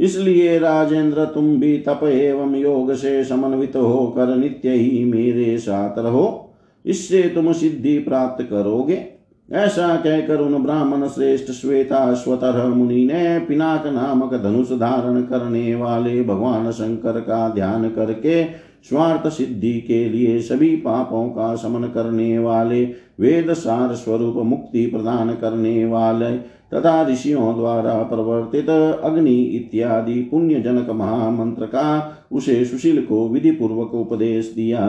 इसलिए 0.00 0.58
राजेंद्र 0.58 1.24
तुम 1.24 1.60
भी 1.60 1.78
तप 1.78 2.00
एवं 2.04 2.56
योग 2.56 2.94
से 2.94 3.24
समन्वित 3.24 3.76
होकर 3.76 4.36
नित्य 4.36 4.70
ही 4.70 5.04
मेरे 5.04 5.58
साथ 5.58 5.98
रहो। 5.98 6.54
इससे 6.86 7.22
तुम 7.22 7.52
सिद्धि 7.52 7.98
प्राप्त 7.98 8.46
करोगे। 8.50 9.19
ऐसा 9.50 9.96
कहकर 9.96 10.40
उन 10.40 10.62
ब्राह्मण 10.62 11.06
श्रेष्ठ 11.08 11.50
श्वेता 11.50 12.12
स्वतर 12.14 12.66
मुनि 12.66 13.04
ने 13.04 13.38
पिनाक 13.38 13.86
नामक 13.86 14.34
धनुष 14.34 14.68
धारण 14.72 15.22
करने 15.22 15.74
वाले 15.74 16.22
भगवान 16.22 16.70
शंकर 16.70 17.20
का 17.20 17.48
ध्यान 17.48 17.88
करके 17.88 18.44
स्वार्थ 18.88 19.26
सिद्धि 19.28 19.72
के 19.80 20.04
लिए 20.08 20.40
सभी 20.40 20.76
पापों 20.76 21.28
का 21.28 21.54
समन 21.56 21.82
करने 21.84 22.38
वाले 22.38 22.84
वेद 23.20 23.52
सार 23.52 23.94
स्वरूप 23.94 24.36
मुक्ति 24.36 24.86
प्रदान 24.86 25.34
करने 25.34 25.84
वाले 25.86 26.30
तथा 26.74 27.02
ऋषियों 27.02 27.54
द्वारा 27.56 27.94
प्रवर्तित 28.02 28.70
अग्नि 29.04 29.36
इत्यादि 29.42 30.20
पुण्य 30.30 30.60
जनक 30.60 30.90
महामंत्र 30.90 31.66
का 31.66 32.16
उसे 32.32 32.64
सुशील 32.64 33.04
को 33.06 33.28
विधि 33.28 33.50
पूर्वक 33.50 33.94
उपदेश 33.94 34.52
दिया। 34.56 34.86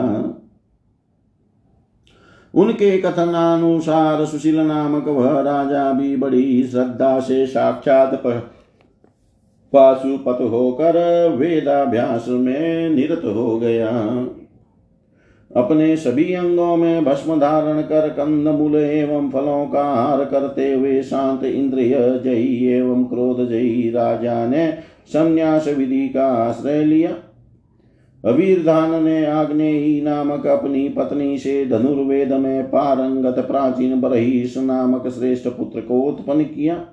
उनके 2.53 2.97
कथनानुसार 2.97 4.25
सुशील 4.25 4.59
नामक 4.59 5.07
वह 5.07 5.39
राजा 5.41 5.91
भी 5.91 6.15
बड़ी 6.15 6.63
श्रद्धा 6.63 7.19
से 7.19 7.45
साक्षात 7.47 8.21
पाशुपत 9.73 10.37
होकर 10.41 10.97
वेदाभ्यास 11.29 12.25
में 12.27 12.89
निरत 12.89 13.21
हो 13.25 13.57
गया। 13.59 13.89
अपने 15.51 15.95
सभी 15.97 16.33
अंगों 16.33 16.75
में 16.77 17.03
भस्म 17.05 17.39
धारण 17.39 17.81
कर 17.81 18.09
कंद 18.09 18.47
मूल 18.47 18.75
एवं 18.75 19.29
फलों 19.29 19.65
का 19.67 19.83
हार 19.83 20.25
करते 20.25 20.73
हुए 20.73 21.01
शांत 21.01 21.43
इंद्रिय 21.43 22.21
जयी 22.23 22.67
एवं 22.67 23.03
क्रोध 23.03 23.49
जयी 23.49 23.89
राजा 23.89 24.45
ने 24.47 24.71
संन्यास 25.07 25.67
विधि 25.67 26.07
का 26.09 26.27
आश्रय 26.27 26.83
लिया। 26.83 27.11
अवीरधान 28.25 29.03
ने 29.03 29.25
आग्नेयी 29.25 30.01
नामक 30.01 30.45
अपनी 30.47 30.89
पत्नी 30.89 31.37
से 31.37 31.65
धनुर्वेद 31.65 32.33
में 32.33 32.63
पारंगत 32.63 33.39
प्राचीन 33.39 34.01
बरहीस 34.01 34.57
नामक 34.57 35.07
श्रेष्ठ 35.07 35.47
पुत्र 35.47 35.81
को 35.81 36.01
उत्पन्न 36.01 36.43
किया। 36.43 36.85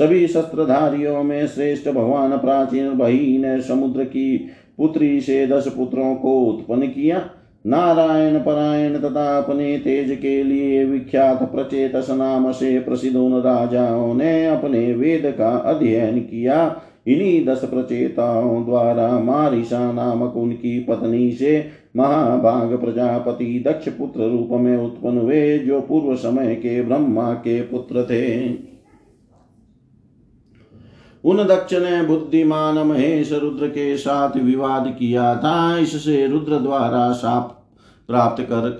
सभी 0.00 0.26
शस्त्रधारियों 0.26 1.22
में 1.22 1.46
श्रेष्ठ 1.46 1.88
भगवान 1.88 2.36
प्राचीन 2.36 2.90
बही 2.90 3.38
ने 3.38 3.60
समुद्र 3.60 4.04
की 4.04 4.36
पुत्री 4.78 5.20
से 5.20 5.46
दस 5.46 5.68
पुत्रों 5.68 6.14
को 6.14 6.40
उत्पन्न 6.40 6.86
किया। 6.86 7.30
नारायण 7.66 8.38
परायण 8.38 8.98
तथा 8.98 9.38
अपने 9.38 9.78
तेज 9.78 10.18
के 10.22 10.42
लिए 10.42 10.84
विख्यात 10.84 11.42
प्रचेतस 11.42 12.10
नाम 12.10 12.50
से 12.52 12.78
प्रसिद्ध 12.80 13.16
उन 13.16 13.40
राजाओं 13.40 14.14
ने 14.14 14.46
अपने 14.46 14.92
वेद 14.92 15.34
का 15.38 15.50
अध्ययन 15.50 16.18
किया। 16.18 16.80
इन्हीं 17.06 17.44
दस 17.46 17.64
प्रचेताओं 17.64 18.64
द्वारा 18.64 19.08
मारिशा 19.20 19.92
नामक 19.92 20.36
उनकी 20.36 20.78
पत्नी 20.80 21.30
से 21.32 21.70
महाभाग 21.96 22.76
प्रजापति 22.76 23.64
दक्ष 23.66 23.88
पुत्र 23.88 24.20
रूप 24.20 24.48
में 24.52 24.76
उत्पन्न 24.76 25.18
हुए, 25.18 25.58
जो 25.58 25.80
पूर्व 25.80 26.16
समय 26.16 26.54
के 26.54 26.82
ब्रह्मा 26.82 27.32
के 27.32 27.60
पुत्र 27.62 28.04
थे। 28.04 28.48
उन 31.24 31.36
दक्ष 31.36 31.74
ने 31.74 32.02
बुद्धिमान 32.02 32.78
महेश 32.78 33.32
रुद्र 33.32 33.68
के 33.68 33.96
साथ 33.96 34.36
विवाद 34.36 34.96
किया 34.98 35.34
था। 35.36 35.78
इससे 35.78 36.26
रुद्र 36.26 36.58
द्वारा 36.58 37.12
साप 37.12 37.60
प्राप्त 38.08 38.42
कर 38.42 38.70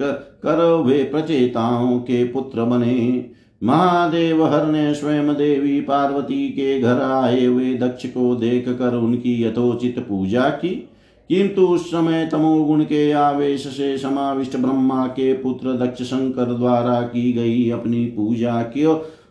कर 0.43 0.65
वे 0.87 1.05
प्रचेताओं 1.05 1.99
के 1.99 2.25
पुत्र 2.25 2.65
बने। 2.65 3.31
महादेव 3.65 4.45
हर 4.45 4.67
ने 4.67 4.95
स्वयं 4.95 5.29
देवी 5.29 5.81
पार्वती 5.81 6.49
के 6.49 6.81
घर 6.81 7.01
आए 7.01 7.45
हुए 7.45 7.75
दक्ष 7.75 8.07
को 8.07 8.35
देख 8.35 8.69
कर 8.69 8.95
उनकी 8.95 9.43
यथोचित 9.45 9.99
पूजा 9.99 10.49
की। 10.49 10.91
किंतु 11.31 11.63
उस 11.63 11.87
समय 11.87 12.29
तमोगुण 12.33 12.85
के 12.85 13.13
आवेश 13.13 13.67
से 13.67 13.99
समाविष्ट 13.99 14.57
ब्रह्मा 14.57 15.07
के 15.07 15.33
पुत्र 15.33 15.73
दक्ष 15.73 16.03
शंकर 16.03 16.45
द्वारा 16.45 17.01
की 17.01 17.33
गई 17.33 17.71
अपनी 17.71 18.05
पूजा 18.07 18.63
की 18.63 18.85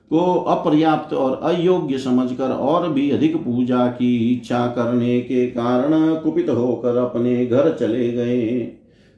को 0.10 0.34
अपर्याप्त 0.34 1.14
और 1.14 1.40
अयोग्य 1.44 1.98
समझकर 1.98 2.50
और 2.50 2.90
भी 2.90 3.10
अधिक 3.12 3.38
पूजा 3.38 3.88
की 3.88 4.32
इच्छा 4.32 4.68
करने 4.68 5.20
के 5.22 5.46
कारण 5.46 6.16
कुपित 6.16 6.50
होकर 6.50 6.98
अपने 6.98 7.46
घर 7.46 7.78
चले 7.80 8.10
गए। 8.10 8.72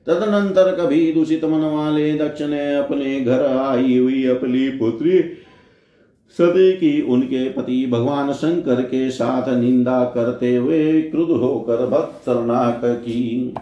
तदनंतर 0.07 0.75
कभी 0.75 1.11
दूषित 1.13 1.45
मन 1.45 1.59
वाले 1.59 2.13
दक्ष 2.13 2.41
ने 2.41 2.75
अपने 2.75 3.21
घर 3.21 3.45
आई 3.45 3.97
हुई 3.97 4.25
अपनी 4.25 4.69
पुत्री 4.69 5.19
सती 6.39 6.71
की 6.73 7.01
उनके 7.01 7.49
पति 7.49 7.85
भगवान 7.85 8.33
शंकर 8.33 8.81
के 8.81 9.11
साथ 9.11 9.49
निंदा 9.49 10.03
करते 10.05 10.55
हुए 10.55 11.01
क्रुद्ध 11.01 11.31
होकर 11.31 11.85
भक्तरनाक 11.87 12.81
की। 12.85 13.53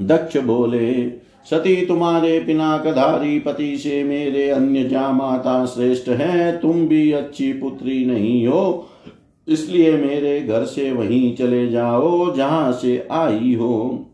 दक्ष 0.00 0.36
बोले, 0.36 1.10
सती 1.50 1.86
तुम्हारे 1.86 2.38
पिनाकधारी 2.40 3.38
पति 3.38 3.76
से 3.78 4.04
मेरे 4.04 4.50
अन्य 4.50 4.84
जा 4.84 5.12
माता 5.12 5.66
श्रेष्ठ 5.66 6.08
हैं, 6.08 6.60
तुम 6.60 6.86
भी 6.88 7.12
अच्छी 7.12 7.52
पुत्री 7.52 8.04
नहीं 8.04 8.46
हो, 8.46 8.88
इसलिए 9.48 9.92
मेरे 9.92 10.40
घर 10.40 10.64
से 10.64 10.92
वहीं 10.92 11.36
चले 11.36 11.68
जाओ, 11.68 12.34
जहाँ 12.34 12.72
से 12.72 13.08
आई 13.10 13.54
हो। 13.54 14.05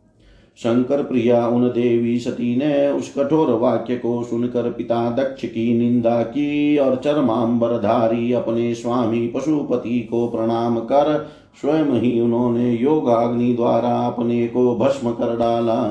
शंकर 0.56 1.02
प्रिया 1.02 1.46
उन 1.46 1.68
देवी 1.68 2.18
सती 2.18 2.56
ने 2.56 2.88
उस 2.88 3.14
कठोर 3.18 3.50
वाक्य 3.50 3.96
को 3.96 4.22
सुनकर 4.22 4.70
पिता 4.70 5.10
दक्ष 5.10 5.44
की 5.44 5.78
निंदा 5.78 6.22
की 6.22 6.78
और 6.78 6.96
चरमांबरधारी 6.96 8.32
अपने 8.32 8.74
स्वामी 8.74 9.28
पशुपति 9.28 10.00
को 10.00 10.28
प्रणाम 10.28 10.78
कर 10.78 11.30
स्वयं 11.60 12.00
ही 12.00 12.20
उन्होंने 12.20 12.72
योगाग्नि 12.72 13.54
द्वारा 13.54 13.98
अपने 14.06 14.46
को 14.48 14.76
भस्म 14.76 15.10
कर 15.10 15.36
डाला। 15.36 15.82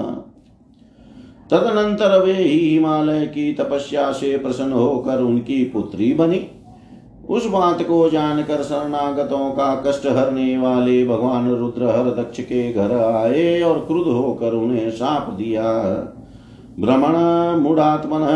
तदनंतर 1.51 2.21
वे 2.25 2.33
ही 2.33 2.69
हिमालय 2.69 3.25
की 3.25 3.53
तपस्या 3.53 4.11
से 4.11 4.37
प्रसन्न 4.37 4.71
होकर 4.71 5.21
उनकी 5.21 5.63
पुत्री 5.63 6.13
बनी। 6.13 6.47
उस 7.31 7.45
बात 7.45 7.81
को 7.81 8.09
जानकर 8.09 8.61
शरणागतों 8.63 9.49
का 9.51 9.83
कष्ट 9.87 10.05
हरने 10.07 10.57
वाले 10.57 11.05
भगवान 11.05 11.49
रुद्र 11.49 11.85
हर 11.85 12.09
दक्ष 12.15 12.39
के 12.39 12.73
घर 12.73 12.91
आए 12.97 13.61
और 13.61 13.79
क्रुद्ध 13.79 14.07
होकर 14.07 14.53
उन्हें 14.53 14.89
साप 14.91 15.29
दिया। 15.33 15.63
भ्रमण 16.79 17.15
मूढ़ात्मन, 17.59 18.27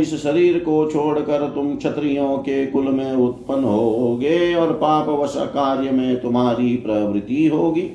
इस 0.00 0.14
शरीर 0.22 0.58
को 0.58 0.90
छोड़कर 0.90 1.46
तुम 1.54 1.74
क्षत्रियों 1.76 2.36
के 2.38 2.66
कुल 2.66 2.88
में 2.88 3.12
उत्पन्न 3.12 3.64
होगे 3.64 4.54
और 4.54 4.72
पाप 4.72 5.08
वश 5.08 5.34
कार्य 5.36 5.90
में 5.90 6.20
तुम्हारी 6.20 6.74
प्रवृत्ति 6.76 7.46
होगी। 7.46 7.90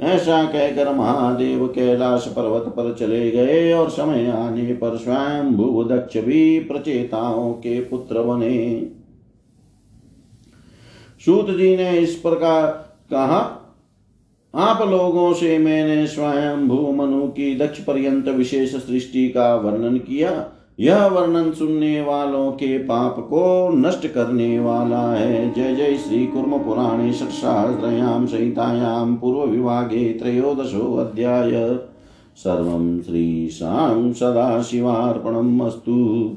ऐसा 0.00 0.42
कहकर 0.44 0.92
महादेव 0.94 1.66
कैलाश 1.66 2.26
पर्वत 2.26 2.64
पर 2.68 2.94
चले 3.00 3.30
गए 3.30 3.72
और 3.72 3.88
समय 3.90 4.30
आने 4.30 4.72
पर 4.72 4.96
स्वयं 4.96 5.54
भूव 5.54 5.84
दक्ष 5.88 6.16
भी 6.16 6.58
प्रचेताओं 6.60 7.52
के 7.52 7.80
पुत्र 7.80 8.22
बने। 8.22 8.90
सूत 11.26 11.50
जी 11.50 11.76
ने 11.76 11.98
इस 11.98 12.14
प्रकार 12.14 12.66
कहा, 13.10 13.62
आप 14.54 14.88
लोगों 14.88 15.32
से 15.32 15.58
मैंने 15.58 16.06
स्वयं 16.06 16.68
भू 16.68 16.92
मनु 16.92 17.28
की 17.28 17.58
दक्ष 17.58 17.80
पर्यंत 17.80 18.28
विशेष 18.28 18.74
सृष्टि 18.74 19.28
का 19.28 19.54
वर्णन 19.54 19.96
किया। 19.96 20.48
यह 20.80 21.06
वर्णन 21.06 21.52
सुनने 21.52 22.00
वालों 22.00 22.52
के 22.52 22.78
पाप 22.78 23.16
को 23.18 23.68
नष्ट 23.68 24.06
करने 24.06 24.58
वाला 24.58 25.12
है। 25.12 25.54
जय 25.54 25.74
जय 25.74 25.96
श्री 25.96 26.26
कुर्म 26.26 26.58
पुराणे 26.58 27.12
षट्सहस्रयां 27.12 28.26
संहितायां 28.26 29.16
पूर्व 29.16 29.40
विभागे 29.40 30.12
त्रयोदशो 30.12 30.96
अध्याय। 30.96 31.50
सर्व 31.50 31.78
सर्वं 32.36 33.02
श्रीशां 33.02 34.12
सदाशिवार्पणम् 34.12 35.60
अस्तु। 35.60 36.36